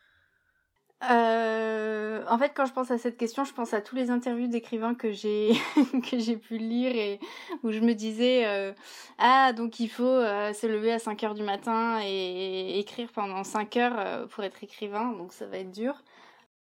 Euh, 1.11 2.25
en 2.27 2.38
fait, 2.38 2.53
quand 2.57 2.64
je 2.64 2.73
pense 2.73 2.90
à 2.90 2.97
cette 2.97 3.19
question, 3.19 3.45
je 3.45 3.53
pense 3.53 3.75
à 3.75 3.83
tous 3.83 3.97
les 3.97 4.11
interviews 4.11 4.47
d'écrivains 4.47 4.95
que 4.95 5.12
j'ai 5.12 5.53
que 6.11 6.19
j'ai 6.19 6.38
pu 6.38 6.57
lire 6.57 6.97
et 6.97 7.21
où 7.62 7.71
je 7.71 7.81
me 7.81 7.92
disais 7.92 8.75
ah 9.19 9.53
donc 9.53 9.79
il 9.79 9.88
faut 9.88 10.05
se 10.05 10.66
lever 10.66 10.90
à 10.92 10.99
5 10.99 11.23
heures 11.23 11.35
du 11.35 11.42
matin 11.42 12.01
et, 12.03 12.79
écrire 12.79 13.12
pendant 13.12 13.45
5 13.45 13.77
heures 13.77 14.27
pour 14.29 14.42
être 14.42 14.64
écrivain, 14.64 15.12
donc 15.12 15.35
ça 15.35 15.45
va 15.47 15.59
être 15.59 15.71
dur. 15.71 16.03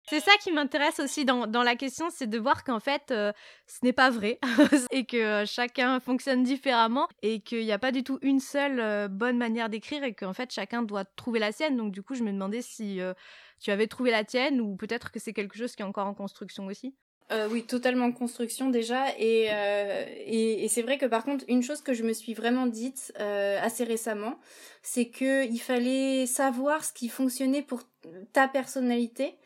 C'est 0.08 0.20
ça 0.20 0.32
qui 0.42 0.50
m'intéresse 0.50 0.98
aussi 0.98 1.24
dans, 1.24 1.46
la 1.46 1.76
question, 1.76 2.08
c'est 2.10 2.28
de 2.28 2.38
voir 2.38 2.64
qu'en 2.64 2.80
fait, 2.80 3.10
euh, 3.10 3.32
ce 3.66 3.78
n'est 3.84 3.92
pas 3.92 4.10
vrai 4.10 4.40
et 4.90 5.04
que 5.04 5.16
euh, 5.16 5.46
chacun 5.46 6.00
fonctionne 6.00 6.42
différemment 6.42 7.06
et 7.22 7.40
qu'il 7.40 7.64
n'y 7.64 7.72
a 7.72 7.78
pas 7.78 7.92
du 7.92 8.02
tout 8.02 8.18
une 8.22 8.40
seule 8.40 8.80
euh, 8.80 9.08
bonne 9.08 9.38
manière 9.38 9.68
d'écrire 9.68 10.02
et 10.02 10.12
qu'en 10.12 10.32
fait, 10.32 10.52
chacun 10.52 10.82
doit 10.82 11.04
trouver 11.04 11.38
la 11.38 11.52
sienne. 11.52 11.76
Donc, 11.76 11.92
du 11.92 12.02
coup, 12.02 12.14
je 12.14 12.24
me 12.24 12.32
demandais 12.32 12.62
si 12.62 13.00
tu 13.60 13.70
avais 13.70 13.86
trouvé 13.86 14.10
la 14.10 14.24
tienne 14.24 14.60
ou 14.60 14.74
peut-être 14.74 15.12
que 15.12 15.20
c'est 15.20 15.32
quelque 15.32 15.56
chose 15.56 15.76
qui 15.76 15.82
est 15.82 15.86
encore 15.86 16.06
en 16.06 16.14
construction 16.14 16.66
aussi. 16.66 16.94
oui, 17.50 17.62
totalement 17.62 18.06
en 18.06 18.12
construction 18.12 18.68
déjà. 18.70 19.04
Et 19.18 19.48
c'est 20.68 20.82
vrai 20.82 20.98
que 20.98 21.06
par 21.06 21.24
contre, 21.24 21.44
une 21.46 21.62
chose 21.62 21.82
que 21.82 21.94
je 21.94 22.02
me 22.02 22.12
suis 22.12 22.34
vraiment 22.34 22.66
dite 22.66 23.12
assez 23.16 23.84
récemment, 23.84 24.40
c'est 24.82 25.08
qu'il 25.10 25.60
fallait 25.60 26.26
savoir 26.26 26.84
ce 26.84 26.92
qui 26.92 27.08
fonctionnait 27.08 27.62
pour 27.62 27.82
ta 28.32 28.48
personnalité 28.48 29.36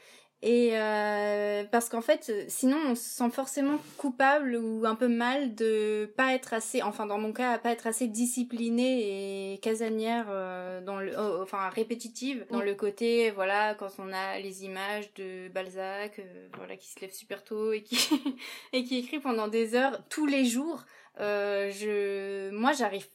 et 0.46 0.72
euh, 0.74 1.64
parce 1.70 1.88
qu'en 1.88 2.02
fait, 2.02 2.30
sinon 2.48 2.76
on 2.88 2.94
se 2.94 3.02
sent 3.02 3.30
forcément 3.30 3.78
coupable 3.96 4.56
ou 4.56 4.84
un 4.84 4.94
peu 4.94 5.08
mal 5.08 5.54
de 5.54 6.12
pas 6.18 6.34
être 6.34 6.52
assez, 6.52 6.82
enfin 6.82 7.06
dans 7.06 7.16
mon 7.16 7.32
cas, 7.32 7.56
pas 7.56 7.70
être 7.70 7.86
assez 7.86 8.08
disciplinée 8.08 9.54
et 9.54 9.58
casanière 9.60 10.26
euh, 10.28 10.82
dans 10.82 11.00
le, 11.00 11.18
enfin 11.40 11.70
répétitive 11.70 12.44
dans 12.50 12.60
le 12.60 12.74
côté, 12.74 13.30
voilà, 13.30 13.74
quand 13.74 13.88
on 13.98 14.12
a 14.12 14.38
les 14.38 14.66
images 14.66 15.14
de 15.14 15.48
Balzac, 15.48 16.18
euh, 16.18 16.48
voilà, 16.58 16.76
qui 16.76 16.90
se 16.90 17.00
lève 17.00 17.12
super 17.12 17.42
tôt 17.42 17.72
et 17.72 17.82
qui 17.82 17.96
et 18.74 18.84
qui 18.84 18.98
écrit 18.98 19.20
pendant 19.20 19.48
des 19.48 19.74
heures 19.74 19.98
tous 20.10 20.26
les 20.26 20.44
jours. 20.44 20.84
je, 21.18 22.50
moi, 22.50 22.72
j'arrive 22.72 23.08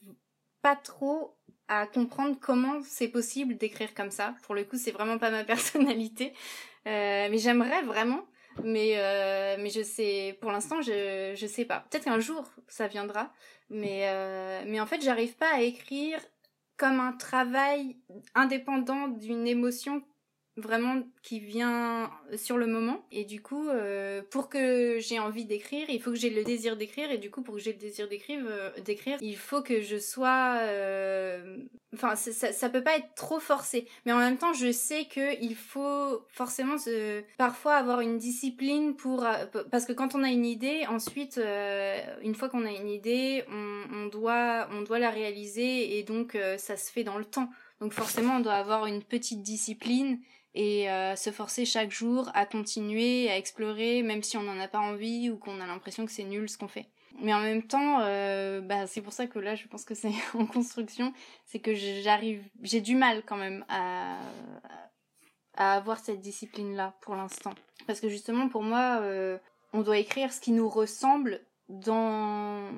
pas 0.62 0.74
trop 0.74 1.36
à 1.68 1.86
comprendre 1.86 2.36
comment 2.40 2.80
c'est 2.82 3.06
possible 3.06 3.56
d'écrire 3.56 3.94
comme 3.94 4.10
ça. 4.10 4.34
Pour 4.42 4.56
le 4.56 4.64
coup, 4.64 4.76
c'est 4.76 4.90
vraiment 4.90 5.18
pas 5.18 5.30
ma 5.30 5.44
personnalité. 5.54 6.32
Euh, 6.86 7.28
mais 7.30 7.38
j'aimerais 7.38 7.82
vraiment. 7.82 8.26
Mais, 8.64 8.94
euh, 8.96 9.56
mais 9.58 9.70
je 9.70 9.82
sais, 9.82 10.36
pour 10.40 10.50
l'instant, 10.50 10.82
je, 10.82 11.34
je 11.36 11.46
sais 11.46 11.64
pas. 11.64 11.86
Peut-être 11.90 12.04
qu'un 12.04 12.20
jour, 12.20 12.44
ça 12.68 12.88
viendra. 12.88 13.32
Mais, 13.70 14.08
euh, 14.08 14.62
mais 14.66 14.80
en 14.80 14.86
fait, 14.86 15.00
j'arrive 15.02 15.36
pas 15.36 15.54
à 15.54 15.60
écrire 15.60 16.18
comme 16.76 16.98
un 17.00 17.12
travail 17.12 17.96
indépendant 18.34 19.08
d'une 19.08 19.46
émotion 19.46 20.02
vraiment 20.60 21.02
qui 21.22 21.40
vient 21.40 22.10
sur 22.36 22.56
le 22.56 22.66
moment. 22.66 23.04
Et 23.12 23.24
du 23.24 23.42
coup, 23.42 23.68
euh, 23.68 24.22
pour 24.30 24.48
que 24.48 24.98
j'ai 25.00 25.18
envie 25.18 25.44
d'écrire, 25.44 25.88
il 25.90 26.00
faut 26.00 26.10
que 26.10 26.16
j'ai 26.16 26.30
le 26.30 26.44
désir 26.44 26.76
d'écrire. 26.76 27.10
Et 27.10 27.18
du 27.18 27.30
coup, 27.30 27.42
pour 27.42 27.54
que 27.54 27.60
j'ai 27.60 27.72
le 27.72 27.78
désir 27.78 28.08
d'écrire, 28.08 28.40
euh, 28.48 28.70
d'écrire, 28.84 29.18
il 29.20 29.36
faut 29.36 29.62
que 29.62 29.82
je 29.82 29.98
sois... 29.98 30.58
Euh, 30.60 31.58
enfin, 31.94 32.14
ça, 32.16 32.52
ça, 32.52 32.68
peut 32.70 32.82
pas 32.82 32.96
être 32.96 33.14
trop 33.14 33.40
forcé. 33.40 33.86
Mais 34.06 34.12
en 34.12 34.18
même 34.18 34.38
temps, 34.38 34.52
je 34.52 34.70
sais 34.70 35.06
que 35.06 35.42
il 35.42 35.54
faut 35.56 36.24
forcément 36.28 36.76
parfois 37.38 37.74
avoir 37.74 38.00
une 38.00 38.18
discipline 38.18 38.94
pour... 38.94 39.26
Parce 39.70 39.84
que 39.84 39.92
quand 39.92 40.14
on 40.14 40.22
a 40.22 40.28
une 40.28 40.46
idée, 40.46 40.86
ensuite, 40.88 41.40
une 42.22 42.34
fois 42.34 42.48
qu'on 42.48 42.64
a 42.64 42.70
une 42.70 42.88
idée, 42.88 43.44
on, 43.48 44.06
doit, 44.06 44.68
on 44.72 44.82
doit 44.82 44.98
la 44.98 45.10
réaliser. 45.10 45.98
Et 45.98 46.02
donc, 46.02 46.38
ça 46.56 46.76
se 46.76 46.90
fait 46.90 47.04
dans 47.04 47.18
le 47.18 47.24
temps. 47.24 47.50
Donc 47.80 47.92
forcément, 47.94 48.36
on 48.36 48.40
doit 48.40 48.54
avoir 48.54 48.86
une 48.86 49.02
petite 49.02 49.42
discipline 49.42 50.20
et 50.54 50.90
euh, 50.90 51.16
se 51.16 51.30
forcer 51.30 51.64
chaque 51.64 51.90
jour 51.90 52.30
à 52.34 52.46
continuer, 52.46 53.30
à 53.30 53.36
explorer, 53.36 54.02
même 54.02 54.22
si 54.22 54.36
on 54.36 54.42
n'en 54.42 54.58
a 54.58 54.68
pas 54.68 54.80
envie 54.80 55.30
ou 55.30 55.38
qu'on 55.38 55.60
a 55.60 55.66
l'impression 55.66 56.06
que 56.06 56.12
c'est 56.12 56.24
nul 56.24 56.48
ce 56.48 56.58
qu'on 56.58 56.68
fait. 56.68 56.86
Mais 57.20 57.34
en 57.34 57.40
même 57.40 57.62
temps, 57.62 58.00
euh, 58.00 58.60
bah, 58.60 58.86
c'est 58.86 59.02
pour 59.02 59.12
ça 59.12 59.26
que 59.26 59.38
là, 59.38 59.54
je 59.54 59.66
pense 59.68 59.84
que 59.84 59.94
c'est 59.94 60.12
en 60.34 60.46
construction, 60.46 61.12
c'est 61.44 61.58
que 61.58 61.74
j'arrive, 61.74 62.42
j'ai 62.62 62.80
du 62.80 62.94
mal 62.94 63.22
quand 63.26 63.36
même 63.36 63.64
à, 63.68 64.18
à 65.54 65.74
avoir 65.74 65.98
cette 65.98 66.20
discipline-là 66.20 66.94
pour 67.00 67.14
l'instant. 67.14 67.54
Parce 67.86 68.00
que 68.00 68.08
justement, 68.08 68.48
pour 68.48 68.62
moi, 68.62 69.00
euh, 69.02 69.38
on 69.72 69.82
doit 69.82 69.98
écrire 69.98 70.32
ce 70.32 70.40
qui 70.40 70.52
nous 70.52 70.68
ressemble 70.68 71.40
dans 71.68 72.70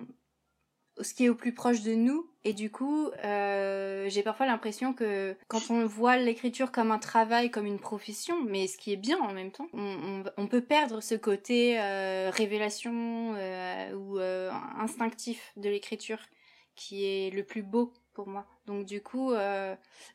ce 1.01 1.15
qui 1.15 1.25
est 1.25 1.29
au 1.29 1.35
plus 1.35 1.53
proche 1.53 1.83
de 1.83 1.95
nous. 1.95 2.29
Et 2.45 2.53
du 2.53 2.71
coup, 2.71 3.09
euh, 3.25 4.09
j'ai 4.09 4.23
parfois 4.23 4.47
l'impression 4.47 4.93
que 4.93 5.37
quand 5.49 5.71
on 5.71 5.87
voit 5.87 6.17
l'écriture 6.17 6.73
comme 6.73 6.91
un 6.91 6.99
travail, 6.99 7.51
comme 7.51 7.67
une 7.67 7.79
profession, 7.79 8.43
mais 8.45 8.67
ce 8.67 8.77
qui 8.77 8.93
est 8.93 8.97
bien 8.97 9.19
en 9.21 9.33
même 9.33 9.53
temps, 9.53 9.69
on, 9.73 10.47
peut 10.49 10.61
perdre 10.61 11.01
ce 11.01 11.15
côté 11.15 11.81
euh, 11.81 12.31
révélation 12.31 13.35
euh, 13.37 13.95
ou 13.95 14.19
instinctif 14.19 15.53
de 15.57 15.69
l'écriture 15.69 16.19
qui 16.75 17.05
est 17.05 17.31
le 17.31 17.45
plus 17.45 17.63
beau 17.63 17.93
pour 18.13 18.27
moi. 18.27 18.47
Donc 18.67 18.87
du 18.87 19.03
coup, 19.03 19.33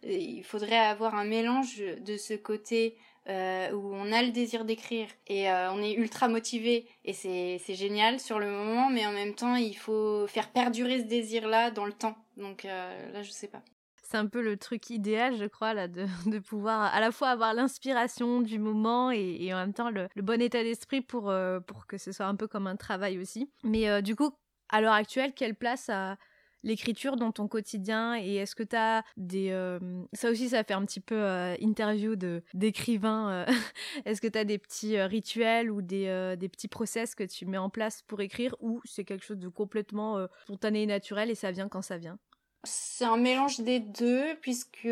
il 0.03 0.43
faudrait 0.43 0.77
avoir 0.77 1.15
un 1.15 1.25
mélange 1.25 1.77
de 1.79 2.17
ce 2.17 2.33
côté 2.33 2.97
euh, 3.29 3.71
où 3.71 3.93
on 3.93 4.11
a 4.13 4.23
le 4.23 4.31
désir 4.31 4.63
d'écrire 4.63 5.07
et 5.27 5.51
euh, 5.51 5.69
on 5.73 5.81
est 5.81 5.91
ultra 5.93 6.29
motivé 6.29 6.87
et 7.03 7.11
c'est, 7.11 7.59
génial 7.75 8.21
sur 8.21 8.39
le 8.39 8.49
moment, 8.49 8.89
mais 8.89 9.05
en 9.05 9.11
même 9.11 9.35
temps, 9.35 9.55
il 9.55 9.75
faut 9.75 10.25
faire 10.27 10.49
perdurer 10.49 11.01
ce 11.01 11.07
désir-là 11.07 11.71
dans 11.71 11.85
le 11.85 11.91
temps. 11.91 12.15
Donc 12.37 12.63
euh, 12.63 13.11
là, 13.11 13.23
je 13.23 13.31
sais 13.31 13.47
pas. 13.47 13.61
C'est 14.01 14.15
un 14.15 14.27
peu 14.27 14.41
le 14.41 14.55
truc 14.55 14.89
idéal, 14.89 15.35
je 15.35 15.43
crois, 15.43 15.73
là, 15.73 15.89
de, 15.89 16.05
de 16.25 16.39
pouvoir 16.39 16.93
à 16.93 17.01
la 17.01 17.11
fois 17.11 17.27
avoir 17.27 17.53
l'inspiration 17.53 18.39
du 18.39 18.59
moment 18.59 19.11
et, 19.11 19.37
et 19.41 19.53
en 19.53 19.57
même 19.57 19.73
temps 19.73 19.89
le, 19.89 20.07
bon 20.15 20.41
état 20.41 20.63
d'esprit 20.63 21.01
pour, 21.01 21.33
pour 21.67 21.85
que 21.85 21.97
ce 21.97 22.13
soit 22.13 22.27
un 22.27 22.35
peu 22.35 22.47
comme 22.47 22.67
un 22.67 22.77
travail 22.77 23.19
aussi. 23.19 23.49
Mais 23.63 24.01
du 24.01 24.15
coup, 24.15 24.31
à 24.69 24.79
l'heure 24.79 24.93
actuelle, 24.93 25.33
quelle 25.33 25.55
place 25.55 25.89
a 25.89 26.17
l'écriture 26.63 27.15
dans 27.15 27.31
ton 27.31 27.47
quotidien 27.47 28.15
et 28.15 28.35
est-ce 28.35 28.55
que 28.55 28.63
tu 28.63 28.75
as 28.75 29.03
des 29.15 29.49
euh, 29.51 29.79
ça 30.13 30.29
aussi 30.29 30.49
ça 30.49 30.63
fait 30.63 30.73
un 30.73 30.85
petit 30.85 30.99
peu 30.99 31.15
euh, 31.15 31.55
interview 31.61 32.15
de 32.15 32.43
d'écrivain 32.53 33.29
euh, 33.29 33.45
est-ce 34.05 34.21
que 34.21 34.27
tu 34.27 34.37
as 34.37 34.43
des 34.43 34.57
petits 34.57 34.99
rituels 35.01 35.71
ou 35.71 35.81
des, 35.81 36.35
des 36.37 36.49
petits 36.49 36.67
process 36.67 37.15
que 37.15 37.23
tu 37.23 37.45
mets 37.45 37.57
en 37.57 37.69
place 37.69 38.01
pour 38.07 38.21
écrire 38.21 38.55
ou 38.59 38.81
c'est 38.85 39.03
quelque 39.03 39.23
chose 39.23 39.39
de 39.39 39.47
complètement 39.47 40.27
spontané 40.43 40.83
et 40.83 40.85
naturel 40.85 41.29
et 41.29 41.35
ça 41.35 41.51
vient 41.51 41.69
quand 41.69 41.81
ça 41.81 41.97
vient? 41.97 42.17
C'est 42.63 43.05
un 43.05 43.17
mélange 43.17 43.59
des 43.59 43.79
deux 43.79 44.35
puisque 44.41 44.87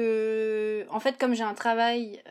en 0.89 0.99
fait 0.99 1.17
comme 1.19 1.33
j'ai 1.33 1.43
un 1.43 1.53
travail 1.53 2.21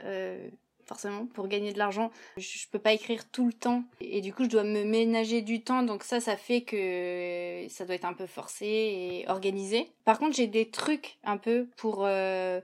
forcément 0.86 1.26
pour 1.26 1.48
gagner 1.48 1.72
de 1.72 1.78
l'argent 1.78 2.10
je, 2.36 2.66
peux 2.70 2.78
pas 2.78 2.92
écrire 2.92 3.28
tout 3.30 3.46
le 3.46 3.52
temps. 3.52 3.84
Et 4.00 4.20
du 4.20 4.32
coup 4.32 4.44
je 4.44 4.48
dois 4.48 4.64
me 4.64 4.84
ménager 4.84 5.42
du 5.42 5.62
temps 5.62 5.82
donc 5.82 6.02
ça 6.02 6.20
ça 6.20 6.36
fait 6.36 6.62
que 6.62 7.66
ça 7.68 7.84
doit 7.84 7.94
être 7.94 8.04
un 8.04 8.12
peu 8.12 8.26
forcé 8.26 8.66
et 8.66 9.24
organisé. 9.28 9.90
Par 10.04 10.18
contre 10.18 10.36
j'ai 10.36 10.46
des 10.46 10.70
trucs 10.70 11.18
un 11.24 11.36
peu 11.36 11.68
pour 11.76 12.04
euh, 12.04 12.60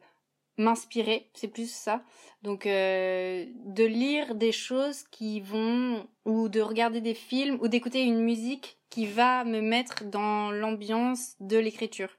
m'inspirer 0.58 1.28
c'est 1.34 1.48
plus 1.48 1.70
ça. 1.70 2.02
Donc 2.42 2.66
euh, 2.66 3.46
de 3.66 3.84
lire 3.84 4.34
des 4.34 4.52
choses 4.52 5.04
qui 5.10 5.40
vont 5.40 6.06
ou 6.24 6.48
de 6.48 6.60
regarder 6.60 7.00
des 7.00 7.14
films 7.14 7.58
ou 7.60 7.68
d'écouter 7.68 8.02
une 8.02 8.22
musique 8.22 8.78
qui 8.88 9.06
va 9.06 9.44
me 9.44 9.60
mettre 9.60 10.04
dans 10.04 10.50
l'ambiance 10.50 11.36
de 11.40 11.58
l'écriture 11.58 12.10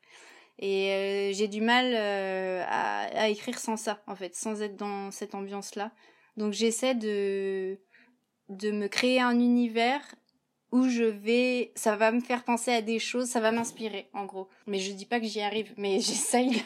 et 0.62 0.92
euh, 0.92 1.34
j'ai 1.34 1.48
du 1.48 1.60
mal 1.60 1.94
euh, 1.96 2.64
à, 2.68 3.24
à, 3.24 3.28
écrire 3.30 3.58
sans 3.60 3.78
ça, 3.78 4.02
en 4.08 4.16
fait, 4.16 4.36
sans 4.36 4.62
être 4.62 4.76
dans 4.76 5.10
cette 5.12 5.34
ambiance-là. 5.34 5.92
Donc 6.38 6.54
j'essaie 6.54 6.96
de, 6.96 7.80
de 8.50 8.72
me 8.72 8.88
créer 8.88 9.20
un 9.20 9.40
univers 9.40 10.04
où 10.72 10.88
je 10.88 11.04
vais, 11.04 11.72
ça 11.76 11.96
va 11.96 12.12
me 12.12 12.22
faire 12.22 12.44
penser 12.44 12.72
à 12.72 12.82
des 12.82 13.00
choses, 13.00 13.28
ça 13.28 13.42
va 13.42 13.52
m'inspirer, 13.52 14.10
en 14.14 14.26
gros. 14.26 14.48
Mais 14.68 14.80
je 14.80 14.94
dis 14.94 15.06
pas 15.06 15.20
que 15.20 15.26
j'y 15.26 15.42
arrive, 15.42 15.74
mais 15.78 15.94
j'essaye, 16.00 16.64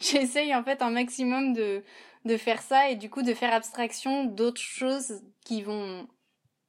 j'essaye 0.00 0.54
en 0.54 0.62
fait 0.62 0.82
un 0.82 0.90
maximum 0.90 1.54
de, 1.54 1.82
de 2.24 2.36
faire 2.36 2.62
ça 2.62 2.90
et 2.90 2.96
du 2.96 3.10
coup 3.10 3.22
de 3.22 3.34
faire 3.34 3.52
abstraction 3.52 4.24
d'autres 4.24 4.60
choses 4.60 5.22
qui 5.44 5.62
vont 5.62 6.06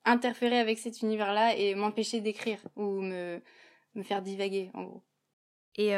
interférer 0.06 0.60
avec 0.60 0.80
cet 0.80 1.02
univers-là 1.02 1.56
et 1.56 1.76
m'empêcher 1.76 2.22
d'écrire 2.22 2.60
ou 2.76 3.02
me, 3.02 3.42
me 3.96 4.04
faire 4.04 4.22
divaguer, 4.22 4.72
en 4.74 4.84
gros. 4.84 5.04
Et 5.76 5.90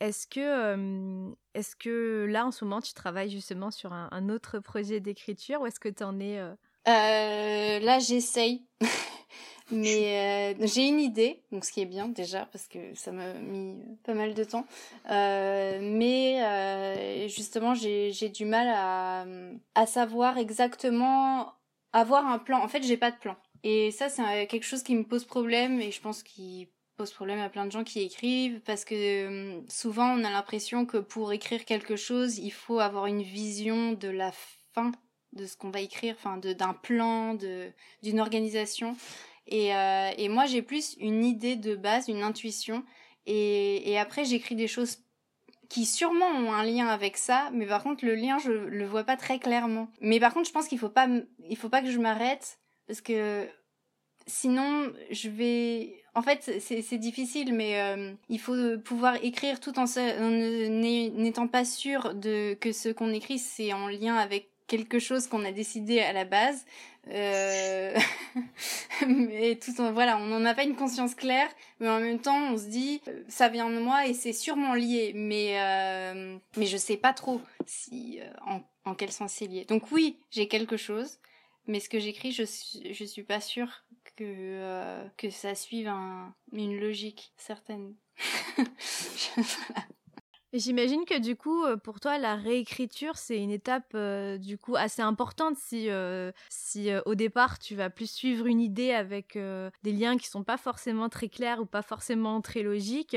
est-ce 0.00 0.26
que, 0.26 1.34
que 1.78 2.26
là, 2.30 2.46
en 2.46 2.50
ce 2.50 2.64
moment, 2.64 2.80
tu 2.80 2.94
travailles 2.94 3.30
justement 3.30 3.70
sur 3.70 3.92
un, 3.92 4.08
un 4.10 4.28
autre 4.30 4.58
projet 4.58 5.00
d'écriture 5.00 5.60
ou 5.60 5.66
est-ce 5.66 5.80
que 5.80 5.90
tu 5.90 6.02
en 6.02 6.18
es 6.18 6.38
euh... 6.38 7.78
Là, 7.80 7.98
j'essaye. 7.98 8.64
Mais 9.70 10.54
j'ai 10.60 10.86
une 10.86 11.00
idée, 11.00 11.42
donc 11.50 11.64
ce 11.64 11.72
qui 11.72 11.80
est 11.80 11.86
bien 11.86 12.08
déjà, 12.08 12.46
parce 12.46 12.68
que 12.68 12.94
ça 12.94 13.10
m'a 13.10 13.32
mis 13.34 13.80
pas 14.04 14.12
mal 14.12 14.34
de 14.34 14.44
temps. 14.44 14.66
Euh, 15.10 15.78
mais 15.80 17.26
justement, 17.28 17.74
j'ai 17.74 18.28
du 18.28 18.44
mal 18.44 18.68
à, 18.68 19.24
à 19.74 19.86
savoir 19.86 20.36
exactement 20.36 21.52
avoir 21.92 22.26
un 22.26 22.38
plan. 22.38 22.62
En 22.62 22.68
fait, 22.68 22.82
j'ai 22.82 22.98
pas 22.98 23.10
de 23.10 23.16
plan. 23.16 23.36
Et 23.64 23.90
ça, 23.92 24.08
c'est 24.08 24.46
quelque 24.46 24.64
chose 24.64 24.82
qui 24.82 24.94
me 24.94 25.04
pose 25.04 25.24
problème 25.24 25.80
et 25.80 25.90
je 25.90 26.00
pense 26.00 26.22
qu'il 26.22 26.68
pose 27.02 27.10
problème 27.10 27.40
à 27.40 27.48
plein 27.48 27.66
de 27.66 27.72
gens 27.72 27.82
qui 27.82 28.00
écrivent 28.00 28.60
parce 28.60 28.84
que 28.84 28.94
euh, 28.94 29.60
souvent 29.68 30.16
on 30.16 30.22
a 30.22 30.30
l'impression 30.30 30.86
que 30.86 30.98
pour 30.98 31.32
écrire 31.32 31.64
quelque 31.64 31.96
chose, 31.96 32.38
il 32.38 32.52
faut 32.52 32.78
avoir 32.78 33.06
une 33.06 33.22
vision 33.22 33.90
de 33.90 34.06
la 34.06 34.30
fin 34.72 34.92
de 35.32 35.44
ce 35.44 35.56
qu'on 35.56 35.70
va 35.70 35.80
écrire, 35.80 36.14
enfin 36.16 36.36
d'un 36.36 36.74
plan, 36.74 37.36
d'une 38.04 38.20
organisation. 38.20 38.96
Et, 39.48 39.74
euh, 39.74 40.10
et 40.16 40.28
moi 40.28 40.46
j'ai 40.46 40.62
plus 40.62 40.94
une 41.00 41.24
idée 41.24 41.56
de 41.56 41.74
base, 41.74 42.06
une 42.06 42.22
intuition. 42.22 42.84
Et, 43.26 43.90
et 43.90 43.98
après 43.98 44.24
j'écris 44.24 44.54
des 44.54 44.68
choses 44.68 44.98
qui 45.68 45.86
sûrement 45.86 46.28
ont 46.28 46.52
un 46.52 46.62
lien 46.62 46.86
avec 46.86 47.16
ça, 47.16 47.50
mais 47.52 47.66
par 47.66 47.82
contre 47.82 48.04
le 48.04 48.14
lien 48.14 48.38
je 48.38 48.52
le 48.52 48.86
vois 48.86 49.02
pas 49.02 49.16
très 49.16 49.40
clairement. 49.40 49.88
Mais 50.00 50.20
par 50.20 50.32
contre 50.32 50.46
je 50.46 50.52
pense 50.52 50.68
qu'il 50.68 50.78
faut 50.78 50.88
pas 50.88 51.08
il 51.48 51.56
faut 51.56 51.68
pas 51.68 51.82
que 51.82 51.90
je 51.90 51.98
m'arrête 51.98 52.60
parce 52.86 53.00
que 53.00 53.48
sinon 54.26 54.92
je 55.10 55.28
vais 55.28 55.96
en 56.14 56.20
fait, 56.20 56.60
c'est 56.60 56.98
difficile, 56.98 57.54
mais 57.54 57.80
euh, 57.80 58.12
il 58.28 58.38
faut 58.38 58.54
pouvoir 58.84 59.16
écrire 59.24 59.60
tout 59.60 59.78
en, 59.78 59.86
n'étant 60.28 61.48
pas 61.48 61.64
sûr 61.64 62.14
de 62.14 62.54
que 62.60 62.72
ce 62.72 62.90
qu'on 62.90 63.10
écrit 63.12 63.38
c'est 63.38 63.72
en 63.72 63.88
lien 63.88 64.16
avec 64.16 64.50
quelque 64.66 64.98
chose 64.98 65.26
qu'on 65.26 65.44
a 65.44 65.52
décidé 65.52 66.00
à 66.00 66.12
la 66.12 66.24
base. 66.24 66.64
Euh... 67.08 67.94
mais 69.06 69.56
tout 69.56 69.80
en, 69.80 69.92
voilà, 69.92 70.18
on 70.18 70.26
n'en 70.26 70.44
a 70.44 70.54
pas 70.54 70.62
une 70.64 70.76
conscience 70.76 71.14
claire, 71.14 71.48
mais 71.80 71.88
en 71.88 72.00
même 72.00 72.20
temps, 72.20 72.52
on 72.52 72.56
se 72.56 72.66
dit 72.66 73.00
euh, 73.08 73.22
ça 73.28 73.48
vient 73.48 73.68
de 73.68 73.78
moi 73.78 74.06
et 74.06 74.14
c'est 74.14 74.32
sûrement 74.32 74.74
lié, 74.74 75.12
mais 75.14 75.60
euh, 75.60 76.38
mais 76.56 76.66
je 76.66 76.76
sais 76.76 76.96
pas 76.96 77.12
trop 77.12 77.40
si 77.66 78.20
euh, 78.20 78.30
en, 78.46 78.62
en 78.84 78.94
quel 78.94 79.10
sens 79.10 79.32
c'est 79.32 79.46
lié. 79.46 79.64
Donc 79.64 79.90
oui, 79.90 80.18
j'ai 80.30 80.48
quelque 80.48 80.76
chose, 80.76 81.18
mais 81.66 81.80
ce 81.80 81.88
que 81.88 81.98
j'écris, 81.98 82.32
je 82.32 82.44
je 82.44 83.04
suis 83.04 83.24
pas 83.24 83.40
sûre 83.40 83.84
que, 84.16 84.24
euh, 84.26 85.04
que 85.16 85.30
ça 85.30 85.54
suive 85.54 85.88
un, 85.88 86.34
une 86.52 86.78
logique 86.78 87.32
certaine. 87.36 87.94
J'imagine 90.52 91.06
que 91.06 91.18
du 91.18 91.34
coup, 91.34 91.64
euh, 91.64 91.78
pour 91.78 91.98
toi, 91.98 92.18
la 92.18 92.36
réécriture, 92.36 93.16
c'est 93.16 93.38
une 93.38 93.50
étape 93.50 93.92
euh, 93.94 94.36
du 94.36 94.58
coup 94.58 94.76
assez 94.76 95.00
importante 95.00 95.56
si, 95.56 95.88
si 96.50 96.90
au 97.06 97.14
départ 97.14 97.58
tu 97.58 97.74
vas 97.74 97.88
plus 97.88 98.10
suivre 98.10 98.46
une 98.46 98.60
idée 98.60 98.92
avec 98.92 99.38
des 99.82 99.92
liens 99.92 100.18
qui 100.18 100.28
sont 100.28 100.44
pas 100.44 100.58
forcément 100.58 101.08
très 101.08 101.28
clairs 101.28 101.60
ou 101.60 101.66
pas 101.66 101.82
forcément 101.82 102.40
très 102.42 102.62
logiques. 102.62 103.16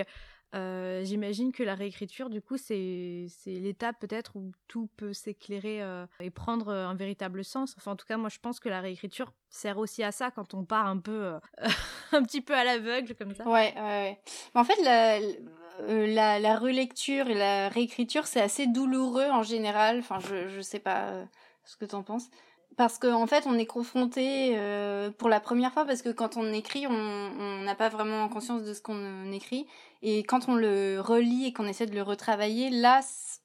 Euh, 0.56 1.04
j'imagine 1.04 1.52
que 1.52 1.64
la 1.64 1.76
réécriture, 1.76 2.30
du 2.30 2.42
coup, 2.42 2.58
c'est 2.58 3.28
l'étape 3.46 4.00
peut-être 4.00 4.36
où 4.36 4.52
tout 4.68 4.90
peut 4.96 5.14
s'éclairer 5.14 5.82
euh, 5.82 6.06
et 6.20 6.30
prendre 6.30 6.70
euh, 6.70 6.88
un 6.88 6.96
véritable 6.96 7.44
sens. 7.44 7.76
Enfin, 7.78 7.92
en 7.92 7.96
tout 7.96 8.06
cas, 8.06 8.18
moi, 8.18 8.30
je 8.30 8.40
pense 8.40 8.60
que 8.60 8.70
la 8.70 8.80
réécriture 8.80 9.34
sert 9.50 9.78
aussi 9.78 10.02
à 10.04 10.12
ça 10.12 10.32
quand 10.32 10.54
on 10.54 10.64
part 10.64 10.88
un 10.88 10.98
peu, 10.98 11.34
un 12.14 12.24
petit 12.24 12.42
peu 12.42 12.54
à 12.54 12.64
l'aveugle 12.64 13.16
comme 13.16 13.36
ça. 13.36 13.46
Ouais, 13.46 13.74
ouais, 13.76 13.82
ouais. 13.82 14.20
En 14.54 14.64
fait, 14.64 14.82
la, 14.82 16.58
relecture 16.58 17.28
et 17.28 17.36
la 17.36 17.68
réécriture, 17.68 18.26
c'est 18.28 18.42
assez 18.42 18.68
douloureux 18.68 19.30
en 19.30 19.44
général. 19.44 20.00
Enfin, 20.00 20.20
je, 20.20 20.48
je 20.48 20.62
sais 20.62 20.80
pas 20.80 21.26
ce 21.66 21.76
que 21.76 21.86
t'en 21.86 22.04
penses. 22.04 22.30
Parce 22.78 23.00
qu'en 23.00 23.22
en 23.22 23.28
fait, 23.28 23.46
on 23.48 23.58
est 23.58 23.66
confronté 23.66 24.54
euh, 24.58 25.10
pour 25.12 25.30
la 25.30 25.40
première 25.40 25.72
fois, 25.72 25.86
parce 25.86 26.02
que 26.02 26.10
quand 26.10 26.36
on 26.36 26.52
écrit, 26.52 26.86
on 26.88 27.62
n'a 27.64 27.76
pas 27.76 27.90
vraiment 27.90 28.28
conscience 28.28 28.64
de 28.64 28.74
ce 28.74 28.82
qu'on 28.82 29.32
écrit. 29.32 29.66
Et 30.02 30.24
quand 30.24 30.50
on 30.50 30.56
le 30.56 31.00
relit 31.00 31.48
et 31.48 31.54
qu'on 31.54 31.68
essaie 31.68 31.86
de 31.86 31.96
le 31.96 32.02
retravailler, 32.02 32.70
là, 32.70 33.00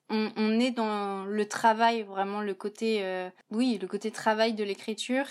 on, 0.08 0.30
on, 0.36 0.58
est 0.58 0.72
dans 0.72 1.24
le 1.24 1.46
travail, 1.46 2.02
vraiment 2.02 2.40
le 2.40 2.54
côté, 2.54 3.04
euh, 3.04 3.30
oui, 3.52 3.78
le 3.80 3.86
côté 3.86 4.10
travail 4.10 4.54
de 4.54 4.64
l'écriture. 4.64 5.26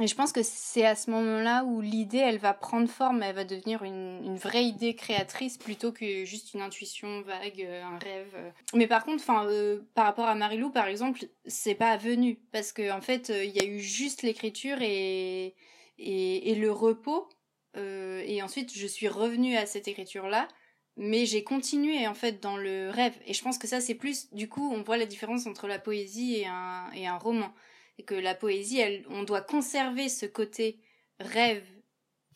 Et 0.00 0.08
je 0.08 0.14
pense 0.16 0.32
que 0.32 0.42
c'est 0.42 0.84
à 0.84 0.96
ce 0.96 1.08
moment-là 1.12 1.62
où 1.64 1.80
l'idée, 1.80 2.18
elle 2.18 2.38
va 2.38 2.52
prendre 2.52 2.88
forme, 2.88 3.22
elle 3.22 3.34
va 3.34 3.44
devenir 3.44 3.84
une, 3.84 4.24
une, 4.24 4.36
vraie 4.36 4.64
idée 4.64 4.96
créatrice 4.96 5.56
plutôt 5.56 5.92
que 5.92 6.24
juste 6.24 6.52
une 6.52 6.62
intuition 6.62 7.22
vague, 7.22 7.62
euh, 7.62 7.84
un 7.84 7.98
rêve. 7.98 8.52
Mais 8.74 8.88
par 8.88 9.04
contre, 9.04 9.22
enfin, 9.22 9.46
euh, 9.46 9.82
par 9.94 10.06
rapport 10.06 10.26
à 10.26 10.34
Marilou, 10.34 10.70
par 10.70 10.88
exemple, 10.88 11.20
c'est 11.46 11.76
pas 11.76 11.96
venu 11.96 12.40
parce 12.50 12.72
que 12.72 12.90
en 12.90 13.00
fait, 13.00 13.30
euh, 13.30 13.44
il 13.44 13.52
y 13.52 13.60
a 13.60 13.64
eu 13.64 13.78
juste 13.78 14.22
l'écriture 14.22 14.78
et, 14.80 15.54
et, 15.98 16.50
et 16.50 16.54
le 16.56 16.72
repos. 16.72 17.28
et 17.76 18.42
ensuite, 18.42 18.76
je 18.76 18.86
suis 18.88 19.08
revenue 19.08 19.56
à 19.56 19.66
cette 19.66 19.86
écriture-là 19.88 20.48
mais 20.96 21.26
j'ai 21.26 21.42
continué 21.42 22.06
en 22.06 22.14
fait 22.14 22.40
dans 22.40 22.56
le 22.56 22.88
rêve 22.90 23.14
et 23.26 23.34
je 23.34 23.42
pense 23.42 23.58
que 23.58 23.66
ça 23.66 23.80
c'est 23.80 23.96
plus 23.96 24.32
du 24.32 24.48
coup 24.48 24.72
on 24.72 24.82
voit 24.82 24.96
la 24.96 25.06
différence 25.06 25.44
entre 25.46 25.66
la 25.66 25.80
poésie 25.80 26.36
et 26.36 26.46
un, 26.46 26.88
et 26.94 27.08
un 27.08 27.18
roman 27.18 27.52
et 27.98 28.04
que 28.04 28.14
la 28.14 28.34
poésie, 28.34 28.82
on 29.08 29.22
doit 29.22 29.40
conserver 29.40 30.08
ce 30.08 30.26
côté 30.26 30.80
rêve 31.20 31.64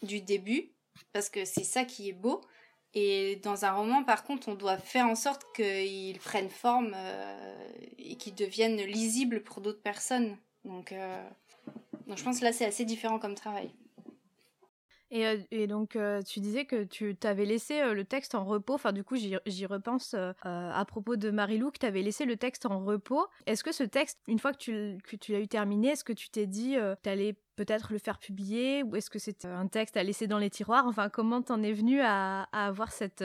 du 0.02 0.20
début, 0.20 0.72
parce 1.12 1.28
que 1.28 1.44
c'est 1.44 1.64
ça 1.64 1.84
qui 1.84 2.08
est 2.08 2.14
beau. 2.14 2.40
Et 2.94 3.36
dans 3.42 3.64
un 3.64 3.72
roman, 3.72 4.02
par 4.02 4.24
contre, 4.24 4.48
on 4.48 4.54
doit 4.54 4.78
faire 4.78 5.06
en 5.06 5.14
sorte 5.14 5.44
qu'il 5.54 6.18
prenne 6.18 6.48
forme 6.48 6.94
euh, 6.96 7.68
et 7.98 8.16
qu'il 8.16 8.34
devienne 8.34 8.76
lisible 8.82 9.42
pour 9.42 9.60
d'autres 9.60 9.82
personnes. 9.82 10.36
Donc, 10.64 10.92
euh, 10.92 11.28
donc 12.06 12.16
je 12.16 12.24
pense 12.24 12.40
que 12.40 12.44
là, 12.44 12.52
c'est 12.52 12.64
assez 12.64 12.84
différent 12.84 13.18
comme 13.18 13.34
travail. 13.34 13.70
Et, 15.10 15.24
euh, 15.26 15.66
donc, 15.66 15.96
euh, 15.96 16.22
tu 16.22 16.40
disais 16.40 16.66
que 16.66 16.84
tu 16.84 17.16
t'avais 17.16 17.46
laissé 17.46 17.80
euh, 17.80 17.94
le 17.94 18.04
texte 18.04 18.34
en 18.34 18.44
repos. 18.44 18.74
Enfin, 18.74 18.92
du 18.92 19.04
coup, 19.04 19.16
j'y 19.16 19.66
repense 19.66 20.14
à 20.42 20.84
propos 20.86 21.16
de 21.16 21.30
Marilou, 21.30 21.70
que 21.70 21.78
tu 21.78 21.86
avais 21.86 22.02
laissé 22.02 22.24
le 22.24 22.36
texte 22.36 22.66
en 22.66 22.84
repos. 22.84 23.26
Est-ce 23.46 23.64
que 23.64 23.72
ce 23.72 23.84
texte, 23.84 24.18
une 24.28 24.38
fois 24.38 24.52
que 24.52 24.58
tu, 24.58 25.32
l'as 25.32 25.40
eu 25.40 25.48
terminé, 25.48 25.88
est-ce 25.88 26.04
que 26.04 26.12
tu 26.12 26.28
t'es 26.28 26.46
dit 26.46 26.74
que 26.74 26.96
tu 27.02 27.08
allais 27.08 27.34
peut-être 27.56 27.92
le 27.92 27.98
faire 27.98 28.18
publier 28.18 28.82
Ou 28.82 28.96
est-ce 28.96 29.10
que 29.10 29.18
c'est 29.18 29.44
un 29.44 29.66
texte 29.66 29.96
à 29.96 30.02
laisser 30.02 30.26
dans 30.26 30.38
les 30.38 30.50
tiroirs? 30.50 30.86
Enfin, 30.86 31.08
comment 31.08 31.42
t'en 31.42 31.62
es 31.62 31.72
venu 31.72 32.00
à, 32.02 32.42
avoir 32.52 32.92
cet 32.92 33.22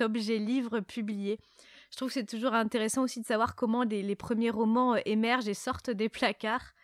objet 0.00 0.38
livre 0.38 0.80
publié? 0.80 1.38
Je 1.90 1.96
trouve 1.96 2.08
que 2.08 2.14
c'est 2.14 2.26
toujours 2.26 2.54
intéressant 2.54 3.02
aussi 3.02 3.20
de 3.20 3.26
savoir 3.26 3.54
comment 3.54 3.84
les 3.84 4.16
premiers 4.16 4.50
romans 4.50 4.96
émergent 5.04 5.48
et 5.48 5.54
sortent 5.54 5.90
des 5.90 6.08
placards. 6.08 6.74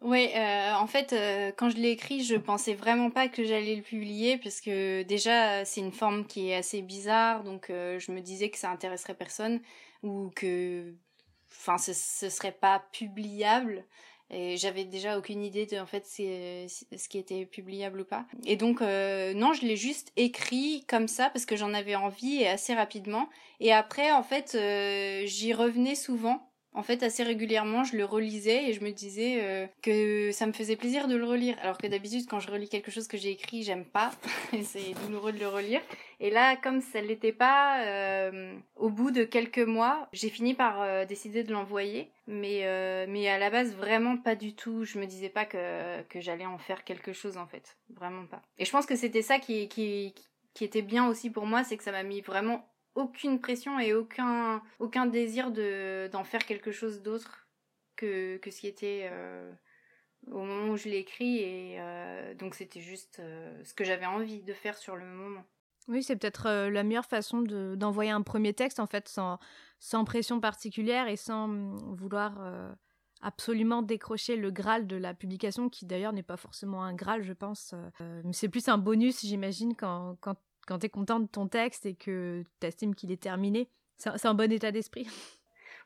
Oui, 0.00 0.28
euh, 0.34 0.74
en 0.74 0.86
fait, 0.86 1.12
euh, 1.12 1.50
quand 1.56 1.70
je 1.70 1.76
l'ai 1.76 1.90
écrit, 1.90 2.22
je 2.22 2.36
pensais 2.36 2.74
vraiment 2.74 3.10
pas 3.10 3.28
que 3.28 3.42
j'allais 3.44 3.74
le 3.74 3.82
publier 3.82 4.38
parce 4.38 4.60
que 4.60 5.02
déjà 5.02 5.64
c'est 5.64 5.80
une 5.80 5.92
forme 5.92 6.24
qui 6.24 6.50
est 6.50 6.54
assez 6.54 6.82
bizarre, 6.82 7.42
donc 7.42 7.68
euh, 7.70 7.98
je 7.98 8.12
me 8.12 8.20
disais 8.20 8.48
que 8.48 8.58
ça 8.58 8.70
intéresserait 8.70 9.14
personne 9.14 9.60
ou 10.04 10.30
que, 10.36 10.94
enfin, 11.50 11.78
ce, 11.78 11.92
ce 11.92 12.28
serait 12.28 12.52
pas 12.52 12.84
publiable. 12.92 13.84
Et 14.30 14.58
j'avais 14.58 14.84
déjà 14.84 15.16
aucune 15.18 15.42
idée 15.42 15.64
de 15.64 15.78
en 15.78 15.86
fait 15.86 16.04
ce 16.06 17.08
qui 17.08 17.18
était 17.18 17.46
publiable 17.46 18.02
ou 18.02 18.04
pas. 18.04 18.26
Et 18.44 18.56
donc 18.56 18.82
non, 18.82 19.54
je 19.54 19.62
l'ai 19.62 19.76
juste 19.76 20.12
écrit 20.16 20.84
comme 20.86 21.08
ça 21.08 21.30
parce 21.30 21.46
que 21.46 21.56
j'en 21.56 21.72
avais 21.72 21.94
envie 21.94 22.42
et 22.42 22.48
assez 22.48 22.74
rapidement. 22.74 23.30
Et 23.58 23.72
après, 23.72 24.12
en 24.12 24.22
fait, 24.22 24.50
j'y 25.26 25.54
revenais 25.54 25.94
souvent 25.94 26.46
en 26.78 26.84
fait, 26.84 27.02
assez 27.02 27.24
régulièrement, 27.24 27.82
je 27.82 27.96
le 27.96 28.04
relisais 28.04 28.70
et 28.70 28.72
je 28.72 28.84
me 28.84 28.92
disais 28.92 29.40
euh, 29.42 29.66
que 29.82 30.30
ça 30.30 30.46
me 30.46 30.52
faisait 30.52 30.76
plaisir 30.76 31.08
de 31.08 31.16
le 31.16 31.24
relire. 31.24 31.56
Alors 31.60 31.76
que 31.76 31.88
d'habitude, 31.88 32.28
quand 32.28 32.38
je 32.38 32.48
relis 32.48 32.68
quelque 32.68 32.92
chose 32.92 33.08
que 33.08 33.16
j'ai 33.16 33.30
écrit, 33.30 33.64
j'aime 33.64 33.84
pas. 33.84 34.12
c'est 34.62 34.94
douloureux 35.04 35.32
de 35.32 35.40
le 35.40 35.48
relire. 35.48 35.80
Et 36.20 36.30
là, 36.30 36.54
comme 36.54 36.80
ça 36.80 37.02
ne 37.02 37.08
l'était 37.08 37.32
pas, 37.32 37.82
euh, 37.82 38.54
au 38.76 38.90
bout 38.90 39.10
de 39.10 39.24
quelques 39.24 39.58
mois, 39.58 40.08
j'ai 40.12 40.28
fini 40.28 40.54
par 40.54 40.80
euh, 40.80 41.04
décider 41.04 41.42
de 41.42 41.52
l'envoyer. 41.52 42.12
Mais, 42.28 42.62
mais 43.08 43.28
à 43.28 43.38
la 43.38 43.50
base, 43.50 43.74
vraiment 43.74 44.16
pas 44.16 44.36
du 44.36 44.54
tout. 44.54 44.84
Je 44.84 45.00
me 45.00 45.06
disais 45.06 45.30
pas 45.30 45.46
que, 45.46 46.02
que 46.02 46.20
j'allais 46.20 46.46
en 46.46 46.58
faire 46.58 46.84
quelque 46.84 47.12
chose, 47.12 47.38
en 47.38 47.46
fait. 47.48 47.76
Vraiment 47.96 48.26
pas. 48.26 48.42
Et 48.58 48.64
je 48.64 48.70
pense 48.70 48.86
que 48.86 48.94
c'était 48.94 49.22
ça 49.22 49.40
qui, 49.40 49.68
qui, 49.68 50.14
qui 50.54 50.64
était 50.64 50.82
bien 50.82 51.08
aussi 51.08 51.30
pour 51.30 51.46
moi, 51.46 51.64
c'est 51.64 51.76
que 51.76 51.82
ça 51.82 51.90
m'a 51.90 52.04
mis 52.04 52.20
vraiment 52.20 52.68
aucune 52.98 53.40
pression 53.40 53.78
et 53.78 53.94
aucun, 53.94 54.60
aucun 54.80 55.06
désir 55.06 55.52
de, 55.52 56.08
d'en 56.08 56.24
faire 56.24 56.44
quelque 56.44 56.72
chose 56.72 57.00
d'autre 57.00 57.46
que, 57.96 58.38
que 58.38 58.50
ce 58.50 58.60
qui 58.60 58.66
était 58.66 59.08
euh, 59.10 59.52
au 60.26 60.42
moment 60.42 60.72
où 60.72 60.76
je 60.76 60.88
l'ai 60.88 60.98
écrit. 60.98 61.38
Et 61.38 61.76
euh, 61.78 62.34
donc 62.34 62.56
c'était 62.56 62.80
juste 62.80 63.20
euh, 63.20 63.62
ce 63.64 63.72
que 63.72 63.84
j'avais 63.84 64.06
envie 64.06 64.42
de 64.42 64.52
faire 64.52 64.76
sur 64.76 64.96
le 64.96 65.06
moment. 65.06 65.44
Oui, 65.86 66.02
c'est 66.02 66.16
peut-être 66.16 66.68
la 66.68 66.82
meilleure 66.82 67.06
façon 67.06 67.40
de, 67.40 67.74
d'envoyer 67.74 68.10
un 68.10 68.20
premier 68.20 68.52
texte, 68.52 68.78
en 68.78 68.86
fait, 68.86 69.08
sans, 69.08 69.38
sans 69.78 70.04
pression 70.04 70.38
particulière 70.38 71.08
et 71.08 71.16
sans 71.16 71.48
mm, 71.48 71.94
vouloir 71.94 72.74
absolument 73.22 73.80
décrocher 73.80 74.36
le 74.36 74.50
Graal 74.50 74.86
de 74.86 74.96
la 74.96 75.14
publication, 75.14 75.70
qui 75.70 75.86
d'ailleurs 75.86 76.12
n'est 76.12 76.22
pas 76.22 76.36
forcément 76.36 76.84
un 76.84 76.92
Graal, 76.92 77.22
je 77.22 77.32
pense. 77.32 77.74
mais 78.00 78.34
c'est 78.34 78.50
plus 78.50 78.68
un 78.68 78.76
bonus, 78.76 79.24
j'imagine, 79.24 79.74
quand, 79.74 80.18
quand 80.20 80.36
quand 80.68 80.80
tu 80.80 80.86
es 80.86 80.90
content 80.90 81.18
de 81.18 81.26
ton 81.26 81.48
texte 81.48 81.86
et 81.86 81.94
que 81.94 82.44
tu 82.60 82.66
estimes 82.66 82.94
qu'il 82.94 83.10
est 83.10 83.22
terminé. 83.22 83.68
C'est 83.96 84.26
un 84.26 84.34
bon 84.34 84.52
état 84.52 84.70
d'esprit. 84.70 85.08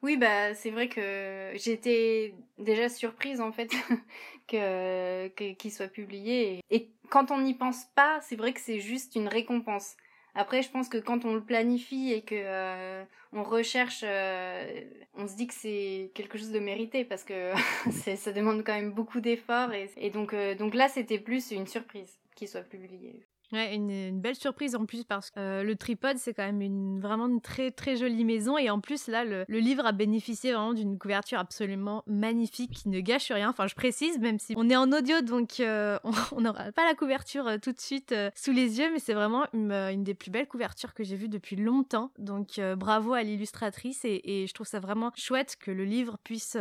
Oui, 0.05 0.16
bah 0.16 0.53
c'est 0.55 0.71
vrai 0.71 0.88
que 0.88 1.53
j'étais 1.55 2.35
déjà 2.59 2.88
surprise 2.88 3.40
en 3.40 3.53
fait 3.53 3.71
que 4.49 5.29
qu'il 5.29 5.71
soit 5.71 5.87
publié 5.87 6.59
et, 6.71 6.90
quand 7.09 7.31
on 7.31 7.40
n'y 7.40 7.55
pense 7.55 7.85
pas, 7.95 8.21
c'est 8.23 8.35
vrai 8.35 8.53
que 8.53 8.61
c'est 8.61 8.81
juste 8.81 9.14
une 9.14 9.29
récompense. 9.29 9.97
Après, 10.35 10.62
je 10.62 10.71
pense 10.71 10.88
que 10.88 10.97
quand 10.97 11.25
on 11.25 11.35
le 11.35 11.45
planifie 11.45 12.11
et 12.11 12.23
que 12.23 12.35
euh, 12.35 13.05
on 13.33 13.42
recherche, 13.42 14.01
euh, 14.03 14.81
on 15.14 15.29
se 15.29 15.37
dit 15.37 15.47
que 15.47 15.55
c'est 15.55 16.11
quelque 16.14 16.38
chose 16.38 16.51
de 16.51 16.59
mérité 16.59 17.05
parce 17.05 17.23
que 17.23 17.53
ça 18.16 18.33
demande 18.33 18.64
quand 18.64 18.73
même 18.73 18.92
beaucoup 18.92 19.21
d'efforts 19.21 19.71
et, 19.73 20.11
donc 20.11 20.33
euh, 20.33 20.55
donc 20.55 20.75
là 20.75 20.88
c'était 20.88 21.18
plus 21.18 21.51
une 21.53 21.66
surprise 21.66 22.18
qu'il 22.35 22.49
soit 22.49 22.62
publié. 22.62 23.27
Ouais, 23.53 23.75
une, 23.75 24.19
belle 24.19 24.35
surprise 24.35 24.75
en 24.75 24.87
plus 24.87 25.05
parce 25.05 25.31
que 25.31 25.38
euh, 25.38 25.62
le 25.62 25.77
tripode 25.77 26.17
c'est 26.17 26.33
quand 26.33 26.45
même 26.45 26.62
une 26.62 27.01
vraiment 27.01 27.27
une 27.29 27.43
très 27.43 27.71
très 27.71 27.97
jolie 27.97 28.25
maison 28.25 28.57
et 28.57 28.71
en 28.71 28.81
plus 28.81 29.09
là 29.09 29.27
le, 29.27 29.45
livre 29.47 29.85
a 29.85 29.93
bénéficié 29.93 30.53
vraiment 30.53 30.73
d'une 30.73 30.99
couverture 30.99 31.38
absolument 31.38 32.03
magnifique 32.07 32.71
qui 32.71 32.88
ne 32.88 33.01
gâche 33.01 33.31
rien. 33.31 33.51
Enfin 33.51 33.67
je 33.67 33.75
précise 33.75 34.19
même 34.21 34.38
si 34.38 34.55
on 34.57 34.71
est 34.71 34.77
en 34.77 34.91
audio 34.91 35.21
donc 35.21 35.61
euh, 35.61 35.99
on 36.33 36.41
n'aura 36.41 36.73
pas 36.73 36.87
la 36.87 36.95
couverture 36.95 37.47
euh, 37.47 37.59
tout 37.59 37.73
de 37.73 37.81
suite 37.81 38.15
sous 38.35 38.53
les 38.53 38.79
yeux 38.79 38.91
mais 38.91 38.99
c'est 38.99 39.12
vraiment 39.12 39.45
une, 39.53 40.03
des 40.03 40.15
plus 40.15 40.31
belles 40.31 40.49
couvertures 40.49 40.95
que 40.95 41.05
j'ai 41.05 41.17
vues 41.17 41.29
depuis 41.29 41.57
longtemps. 41.57 42.11
Donc 42.19 42.59
bravo 42.79 43.12
à 43.12 43.23
l'illustratrice 43.23 44.07
et, 44.07 44.23
et, 44.25 44.47
je 44.47 44.55
trouve 44.55 44.67
ça 44.67 44.81
vraiment 44.81 45.12
chouette 45.15 45.57
que 45.61 45.71
le 45.71 45.85
livre 45.85 46.17
puisse 46.25 46.57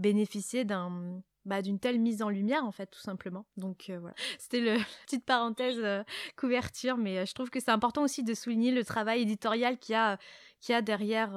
bénéficier 0.00 0.64
d'un 0.64 1.22
bah, 1.46 1.62
d'une 1.62 1.78
telle 1.78 1.98
mise 1.98 2.22
en 2.22 2.28
lumière 2.28 2.64
en 2.64 2.72
fait 2.72 2.86
tout 2.86 3.00
simplement. 3.00 3.46
Donc 3.56 3.86
euh, 3.88 3.98
voilà. 3.98 4.14
C'était 4.38 4.60
le 4.60 4.76
petite 5.06 5.24
parenthèse 5.24 5.78
euh, 5.78 6.02
couverture 6.36 6.96
mais 6.96 7.18
euh, 7.18 7.26
je 7.26 7.34
trouve 7.34 7.50
que 7.50 7.60
c'est 7.60 7.70
important 7.70 8.02
aussi 8.02 8.22
de 8.22 8.34
souligner 8.34 8.72
le 8.72 8.84
travail 8.84 9.22
éditorial 9.22 9.78
qu'il 9.78 9.94
y 9.94 9.96
a 9.96 10.18
qu'il 10.60 10.74
a 10.74 10.82
derrière 10.82 11.30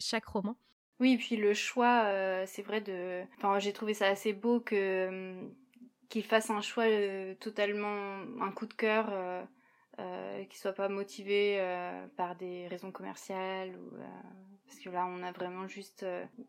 chaque 0.00 0.24
roman. 0.24 0.56
Oui 0.98 1.12
et 1.12 1.16
puis 1.16 1.36
le 1.36 1.54
choix 1.54 2.04
c'est 2.46 2.62
vrai 2.62 2.80
de 2.80 3.22
enfin 3.36 3.60
j'ai 3.60 3.72
trouvé 3.72 3.94
ça 3.94 4.08
assez 4.08 4.32
beau 4.32 4.58
que 4.58 5.34
qu'il 6.08 6.24
fasse 6.24 6.50
un 6.50 6.60
choix 6.60 6.86
totalement 7.38 8.18
un 8.40 8.50
coup 8.50 8.66
de 8.66 8.74
cœur 8.74 9.06
euh, 10.00 10.44
qui 10.46 10.58
soit 10.58 10.72
pas 10.72 10.88
motivé 10.88 11.60
par 12.16 12.34
des 12.34 12.66
raisons 12.66 12.90
commerciales 12.90 13.76
ou 13.76 13.96
parce 14.66 14.80
que 14.80 14.90
là 14.90 15.06
on 15.06 15.22
a 15.22 15.30
vraiment 15.30 15.68
juste 15.68 16.04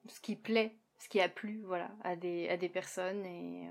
ce 0.08 0.20
qui 0.22 0.36
plaît 0.36 0.76
ce 0.98 1.10
qui 1.10 1.20
a 1.20 1.30
plu 1.30 1.62
voilà 1.66 1.92
à 2.04 2.16
des 2.16 2.50
à 2.50 2.58
des 2.58 2.70
personnes 2.70 3.26
et, 3.26 3.70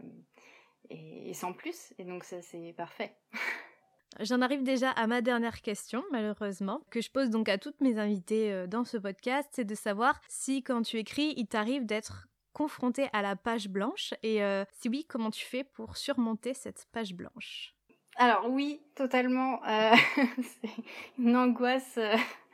et, 0.90 1.34
sans 1.34 1.52
plus. 1.52 1.94
Et 1.98 2.04
donc 2.04 2.24
ça 2.24 2.42
c'est 2.42 2.72
parfait. 2.76 3.14
J'en 4.20 4.42
arrive 4.42 4.62
déjà 4.62 4.90
à 4.90 5.08
ma 5.08 5.22
dernière 5.22 5.60
question, 5.60 6.04
malheureusement, 6.12 6.82
que 6.90 7.00
je 7.00 7.10
pose 7.10 7.30
donc 7.30 7.48
à 7.48 7.58
toutes 7.58 7.80
mes 7.80 7.98
invitées 7.98 8.52
euh, 8.52 8.68
dans 8.68 8.84
ce 8.84 8.96
podcast, 8.96 9.48
c'est 9.50 9.64
de 9.64 9.74
savoir 9.74 10.20
si 10.28 10.62
quand 10.62 10.82
tu 10.82 10.98
écris, 10.98 11.34
il 11.36 11.48
t'arrive 11.48 11.84
d'être 11.84 12.28
confronté 12.52 13.08
à 13.12 13.22
la 13.22 13.34
page 13.34 13.68
blanche. 13.68 14.14
Et 14.22 14.40
euh, 14.44 14.64
si 14.72 14.88
oui, 14.88 15.04
comment 15.08 15.32
tu 15.32 15.44
fais 15.44 15.64
pour 15.64 15.96
surmonter 15.96 16.54
cette 16.54 16.86
page 16.92 17.12
blanche? 17.12 17.74
Alors 18.16 18.48
oui, 18.48 18.80
totalement. 18.94 19.60
Euh, 19.66 19.96
c'est 20.62 20.70
une 21.18 21.36
angoisse 21.36 21.98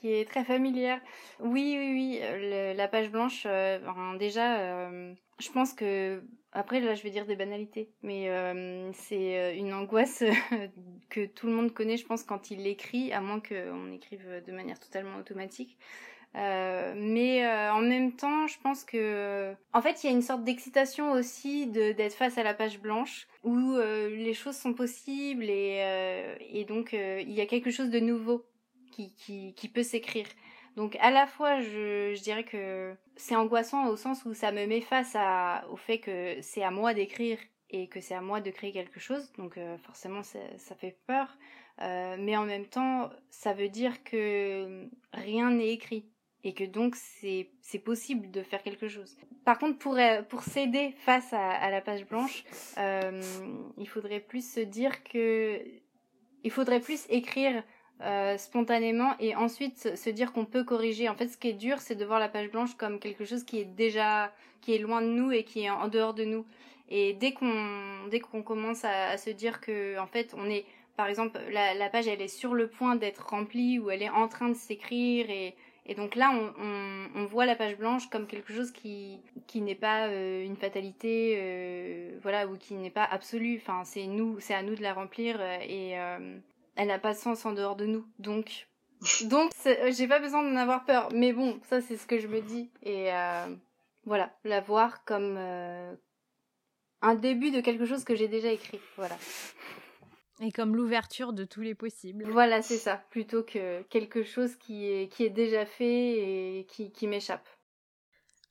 qui 0.01 0.13
est 0.13 0.29
très 0.29 0.45
familière. 0.45 1.01
Oui, 1.41 1.77
oui, 1.79 2.21
oui, 2.21 2.75
la 2.75 2.89
page 2.89 3.11
blanche, 3.11 3.45
euh, 3.47 3.79
déjà, 4.19 4.59
euh, 4.59 5.13
je 5.39 5.51
pense 5.51 5.73
que, 5.73 6.23
après 6.53 6.81
là 6.81 6.95
je 6.95 7.03
vais 7.03 7.11
dire 7.11 7.27
des 7.27 7.37
banalités, 7.37 7.91
mais 8.03 8.29
euh, 8.29 8.91
c'est 8.93 9.57
une 9.57 9.73
angoisse 9.73 10.25
que 11.11 11.27
tout 11.27 11.47
le 11.47 11.53
monde 11.53 11.73
connaît, 11.73 11.97
je 11.97 12.07
pense, 12.07 12.23
quand 12.23 12.51
il 12.51 12.67
écrit, 12.67 13.13
à 13.13 13.21
moins 13.21 13.41
qu'on 13.41 13.93
écrive 13.93 14.43
de 14.47 14.53
manière 14.53 14.81
totalement 14.81 15.19
automatique. 15.19 15.77
Mais 16.35 17.45
en 17.45 17.81
même 17.81 18.13
temps, 18.13 18.47
je 18.47 18.57
pense 18.61 18.85
que, 18.85 19.53
en 19.73 19.83
fait, 19.83 20.03
il 20.03 20.07
y 20.07 20.11
a 20.11 20.13
une 20.13 20.23
sorte 20.23 20.45
d'excitation 20.45 21.11
aussi 21.11 21.67
d'être 21.67 22.15
face 22.15 22.39
à 22.39 22.45
la 22.45 22.55
page 22.55 22.81
blanche 22.81 23.27
où 23.43 23.77
les 23.77 24.35
choses 24.35 24.57
sont 24.57 24.73
possibles 24.73 25.51
et, 25.51 25.83
et 26.53 26.65
donc 26.65 26.93
il 26.93 27.33
y 27.33 27.41
a 27.41 27.47
quelque 27.47 27.73
chose 27.73 27.91
de 27.91 27.99
nouveau 27.99 28.45
qui, 29.17 29.69
peut 29.73 29.83
s'écrire. 29.83 30.27
Donc 30.77 30.97
à 31.01 31.11
la 31.11 31.27
fois, 31.27 31.61
je, 31.61 32.21
dirais 32.23 32.45
que 32.45 32.95
c'est 33.17 33.37
angoissant 33.37 33.89
au 33.89 33.97
sens 33.97 34.25
où 34.25 34.35
ça 34.35 34.53
me 34.53 34.67
met 34.67 34.81
face 34.81 35.17
au 35.71 35.77
fait 35.77 35.99
que 35.99 36.37
c'est 36.41 36.63
à 36.63 36.71
moi 36.71 36.95
d'écrire 36.95 37.39
et 37.71 37.89
que 37.89 38.01
c'est 38.01 38.15
à 38.15 38.21
moi 38.21 38.41
de 38.41 38.51
créer 38.51 38.73
quelque 38.73 39.01
chose. 39.01 39.33
Donc 39.39 39.59
forcément, 39.85 40.23
ça, 40.23 40.75
fait 40.77 40.97
peur. 41.07 41.37
Euh, 41.83 42.17
mais 42.19 42.37
en 42.37 42.45
même 42.45 42.67
temps, 42.67 43.11
ça 43.31 43.53
veut 43.53 43.69
dire 43.69 44.03
que 44.05 44.87
rien 45.13 45.51
n'est 45.51 45.73
écrit 45.73 46.05
et 46.45 46.55
que 46.55 46.65
donc 46.65 46.97
c'est 46.97 47.79
possible 47.85 48.31
de 48.31 48.43
faire 48.43 48.63
quelque 48.63 48.89
chose. 48.89 49.17
Par 49.45 49.59
contre, 49.59 49.79
pour, 49.79 49.97
euh, 49.97 50.23
pour 50.23 50.43
s'aider 50.43 50.95
face 51.05 51.33
à, 51.33 51.71
la 51.71 51.81
page 51.81 52.07
blanche, 52.07 52.45
euh, 52.79 53.21
il 53.79 53.89
faudrait 53.89 54.21
plus 54.21 54.49
se 54.49 54.61
dire 54.61 55.03
que 55.05 55.61
il 56.43 56.51
faudrait 56.51 56.81
plus 56.81 57.07
écrire 57.11 57.63
euh, 58.03 58.37
spontanément 58.39 59.15
et 59.21 59.35
ensuite 59.37 59.97
se 59.97 60.11
dire 60.11 60.33
qu'on 60.33 60.45
peut 60.45 60.65
corriger. 60.65 61.09
En 61.09 61.15
fait, 61.15 61.29
ce 61.29 61.37
qui 61.37 61.49
est 61.49 61.55
dur, 61.55 61.79
c'est 61.81 61.97
de 61.97 62.05
voir 62.05 62.19
la 62.19 62.29
page 62.29 62.51
blanche 62.51 62.75
comme 62.77 62.99
quelque 62.99 63.25
chose 63.25 63.45
qui 63.45 63.59
est 63.61 63.65
déjà 63.65 64.33
qui 64.61 64.75
est 64.75 64.79
loin 64.79 65.01
de 65.01 65.07
nous 65.09 65.33
et 65.33 65.45
qui 65.45 65.63
est 65.65 65.71
en 65.71 65.89
dehors 65.89 66.15
de 66.15 66.25
nous. 66.25 66.45
Et 66.89 67.15
dès 67.15 67.33
qu'on 67.33 68.07
dès 68.11 68.21
qu'on 68.21 68.43
commence 68.43 68.85
à, 68.85 69.11
à, 69.11 69.17
se 69.17 69.31
dire 69.31 69.61
que 69.61 69.99
en 69.99 70.07
fait 70.07 70.35
on 70.37 70.49
est 70.51 70.65
par 71.01 71.09
exemple, 71.09 71.41
la, 71.51 71.89
page, 71.89 72.09
elle 72.09 72.21
est 72.21 72.29
sur 72.29 72.53
le 72.53 72.67
point 72.67 72.95
d'être 72.95 73.31
remplie 73.31 73.79
ou 73.79 73.91
elle 73.91 74.03
est 74.03 74.11
en 74.11 74.29
train 74.29 74.51
de 74.51 74.55
s'écrire 74.55 75.31
et, 75.31 75.55
donc 75.97 76.15
là, 76.15 76.31
on, 77.15 77.25
voit 77.25 77.47
la 77.47 77.57
page 77.57 77.79
blanche 77.79 78.11
comme 78.11 78.27
quelque 78.27 78.53
chose 78.53 78.71
qui, 78.71 79.19
qui 79.47 79.63
n'est 79.63 79.75
pas 79.75 80.09
euh, 80.09 80.45
une 80.45 80.57
fatalité, 80.57 81.39
euh, 81.39 82.19
voilà, 82.21 82.47
ou 82.47 82.59
qui 82.59 82.75
n'est 82.75 82.91
pas 82.91 83.05
absolu. 83.05 83.59
Enfin, 83.63 83.83
c'est 83.85 84.07
nous, 84.07 84.39
c'est 84.41 84.53
à 84.53 84.63
nous 84.63 84.75
de 84.75 84.83
la 84.83 84.93
remplir 84.93 85.39
euh, 85.41 85.59
et 85.63 85.97
elle 86.77 86.89
n'a 86.89 86.99
pas 86.99 87.13
de 87.13 87.19
sens 87.19 87.45
en 87.45 87.53
dehors 87.53 87.77
de 87.77 87.87
nous. 87.87 88.07
Donc, 88.19 88.69
donc, 89.25 89.51
j'ai 89.65 90.09
pas 90.09 90.19
besoin 90.19 90.43
d'en 90.43 90.57
avoir 90.57 90.85
peur. 90.85 91.09
Mais 91.13 91.33
bon, 91.33 91.59
ça, 91.69 91.81
c'est 91.81 91.97
ce 91.97 92.07
que 92.07 92.19
je 92.19 92.27
me 92.27 92.41
dis 92.41 92.71
et 92.83 93.11
voilà, 94.05 94.35
la 94.45 94.61
voir 94.61 95.05
comme 95.05 95.39
un 97.03 97.15
début 97.15 97.51
de 97.51 97.61
quelque 97.61 97.87
chose 97.87 98.05
que 98.05 98.15
j'ai 98.15 98.29
déjà 98.29 98.51
écrit. 98.53 98.81
Voilà. 98.97 99.17
Et 100.43 100.53
comme 100.53 100.75
l'ouverture 100.75 101.35
de 101.35 101.45
tous 101.45 101.61
les 101.61 101.75
possibles. 101.75 102.25
Voilà, 102.31 102.63
c'est 102.63 102.79
ça, 102.79 103.03
plutôt 103.11 103.43
que 103.43 103.83
quelque 103.83 104.23
chose 104.23 104.57
qui 104.57 104.91
est, 104.91 105.13
qui 105.13 105.25
est 105.25 105.31
déjà 105.31 105.67
fait 105.67 106.59
et 106.59 106.67
qui, 106.67 106.91
qui 106.93 107.07
m'échappe. 107.07 107.47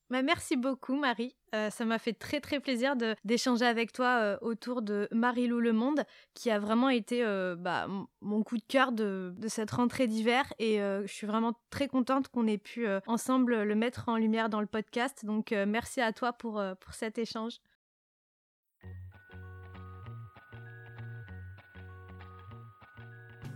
Bah, 0.10 0.24
merci 0.24 0.58
beaucoup 0.58 0.96
Marie, 0.96 1.36
euh, 1.54 1.70
ça 1.70 1.86
m'a 1.86 2.00
fait 2.00 2.14
très 2.14 2.42
très 2.42 2.60
plaisir 2.60 2.96
d'échanger 3.24 3.66
avec 3.66 3.92
toi 3.92 4.20
euh, 4.22 4.38
autour 4.42 4.82
de 4.82 5.08
Marie-Lou 5.12 5.60
Le 5.60 5.72
Monde, 5.72 6.04
qui 6.34 6.50
a 6.50 6.58
vraiment 6.58 6.90
été 6.90 7.24
euh, 7.24 7.56
bah, 7.56 7.88
mon 8.22 8.42
coup 8.42 8.58
de 8.58 8.64
cœur 8.68 8.92
de, 8.92 9.36
de 9.38 9.48
cette 9.48 9.70
rentrée 9.70 10.08
d'hiver 10.08 10.52
et 10.58 10.78
je 10.80 11.12
suis 11.12 11.28
vraiment 11.28 11.54
très 11.70 11.88
contente 11.88 12.28
qu'on 12.30 12.48
ait 12.48 12.58
pu 12.58 12.88
ensemble 13.06 13.62
le 13.62 13.76
mettre 13.76 14.10
en 14.10 14.18
lumière 14.18 14.50
dans 14.50 14.62
le 14.62 14.68
podcast. 14.68 15.26
Donc 15.26 15.52
merci 15.52 16.02
à 16.02 16.12
toi 16.12 16.34
pour, 16.34 16.62
pour 16.80 16.94
cet 16.94 17.18
échange. 17.20 17.60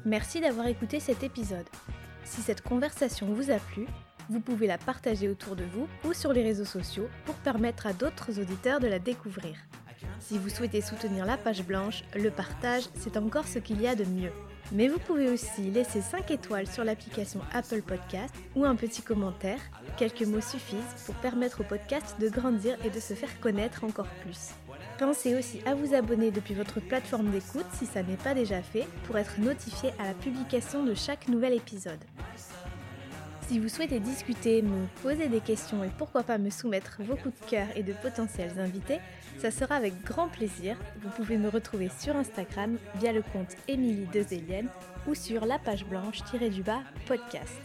Merci 0.05 0.41
d'avoir 0.41 0.67
écouté 0.67 0.99
cet 0.99 1.23
épisode. 1.23 1.65
Si 2.23 2.41
cette 2.41 2.61
conversation 2.61 3.27
vous 3.33 3.51
a 3.51 3.57
plu, 3.57 3.87
vous 4.29 4.39
pouvez 4.39 4.67
la 4.67 4.77
partager 4.77 5.29
autour 5.29 5.55
de 5.55 5.63
vous 5.63 5.87
ou 6.05 6.13
sur 6.13 6.33
les 6.33 6.43
réseaux 6.43 6.65
sociaux 6.65 7.09
pour 7.25 7.35
permettre 7.35 7.87
à 7.87 7.93
d'autres 7.93 8.39
auditeurs 8.39 8.79
de 8.79 8.87
la 8.87 8.99
découvrir. 8.99 9.55
Si 10.19 10.37
vous 10.37 10.49
souhaitez 10.49 10.81
soutenir 10.81 11.25
la 11.25 11.37
page 11.37 11.63
blanche, 11.63 12.03
le 12.15 12.31
partage, 12.31 12.83
c'est 12.95 13.17
encore 13.17 13.47
ce 13.47 13.59
qu'il 13.59 13.81
y 13.81 13.87
a 13.87 13.95
de 13.95 14.05
mieux. 14.05 14.31
Mais 14.71 14.87
vous 14.87 14.99
pouvez 14.99 15.29
aussi 15.29 15.69
laisser 15.69 16.01
5 16.01 16.31
étoiles 16.31 16.67
sur 16.67 16.83
l'application 16.83 17.41
Apple 17.53 17.81
Podcast 17.81 18.33
ou 18.55 18.65
un 18.65 18.75
petit 18.75 19.01
commentaire. 19.01 19.59
Quelques 19.97 20.23
mots 20.23 20.41
suffisent 20.41 21.03
pour 21.05 21.15
permettre 21.15 21.61
au 21.61 21.63
podcast 21.63 22.15
de 22.19 22.29
grandir 22.29 22.77
et 22.85 22.89
de 22.89 22.99
se 22.99 23.13
faire 23.13 23.39
connaître 23.39 23.83
encore 23.83 24.07
plus. 24.23 24.51
Pensez 24.97 25.35
aussi 25.35 25.59
à 25.65 25.75
vous 25.75 25.93
abonner 25.93 26.31
depuis 26.31 26.53
votre 26.53 26.79
plateforme 26.79 27.29
d'écoute 27.29 27.65
si 27.73 27.85
ça 27.85 28.03
n'est 28.03 28.15
pas 28.15 28.33
déjà 28.33 28.61
fait 28.61 28.87
pour 29.05 29.17
être 29.17 29.39
notifié 29.39 29.91
à 29.99 30.05
la 30.05 30.13
publication 30.13 30.83
de 30.83 30.93
chaque 30.93 31.27
nouvel 31.27 31.53
épisode. 31.53 32.03
Si 33.53 33.59
vous 33.59 33.69
souhaitez 33.69 33.99
discuter, 33.99 34.63
me 34.63 34.87
poser 35.03 35.27
des 35.27 35.39
questions 35.39 35.83
et 35.83 35.91
pourquoi 35.99 36.23
pas 36.23 36.39
me 36.39 36.49
soumettre 36.49 36.97
vos 37.03 37.15
coups 37.15 37.39
de 37.39 37.45
cœur 37.45 37.67
et 37.75 37.83
de 37.83 37.93
potentiels 37.93 38.57
invités, 38.57 38.97
ça 39.37 39.51
sera 39.51 39.75
avec 39.75 39.93
grand 40.03 40.27
plaisir. 40.27 40.75
Vous 41.03 41.09
pouvez 41.09 41.37
me 41.37 41.49
retrouver 41.49 41.91
sur 41.99 42.15
Instagram 42.15 42.79
via 42.95 43.13
le 43.13 43.21
compte 43.21 43.55
Émilie 43.67 44.07
Dezelienne 44.07 44.69
ou 45.05 45.13
sur 45.13 45.45
la 45.45 45.59
page 45.59 45.85
blanche-du-bas 45.85 46.81
podcast. 47.05 47.61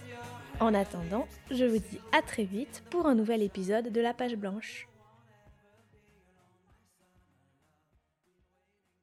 En 0.60 0.74
attendant, 0.74 1.26
je 1.50 1.64
vous 1.64 1.78
dis 1.78 2.00
à 2.12 2.20
très 2.20 2.44
vite 2.44 2.82
pour 2.90 3.06
un 3.06 3.14
nouvel 3.14 3.42
épisode 3.42 3.90
de 3.90 4.00
la 4.02 4.12
page 4.12 4.36
blanche. 4.36 4.88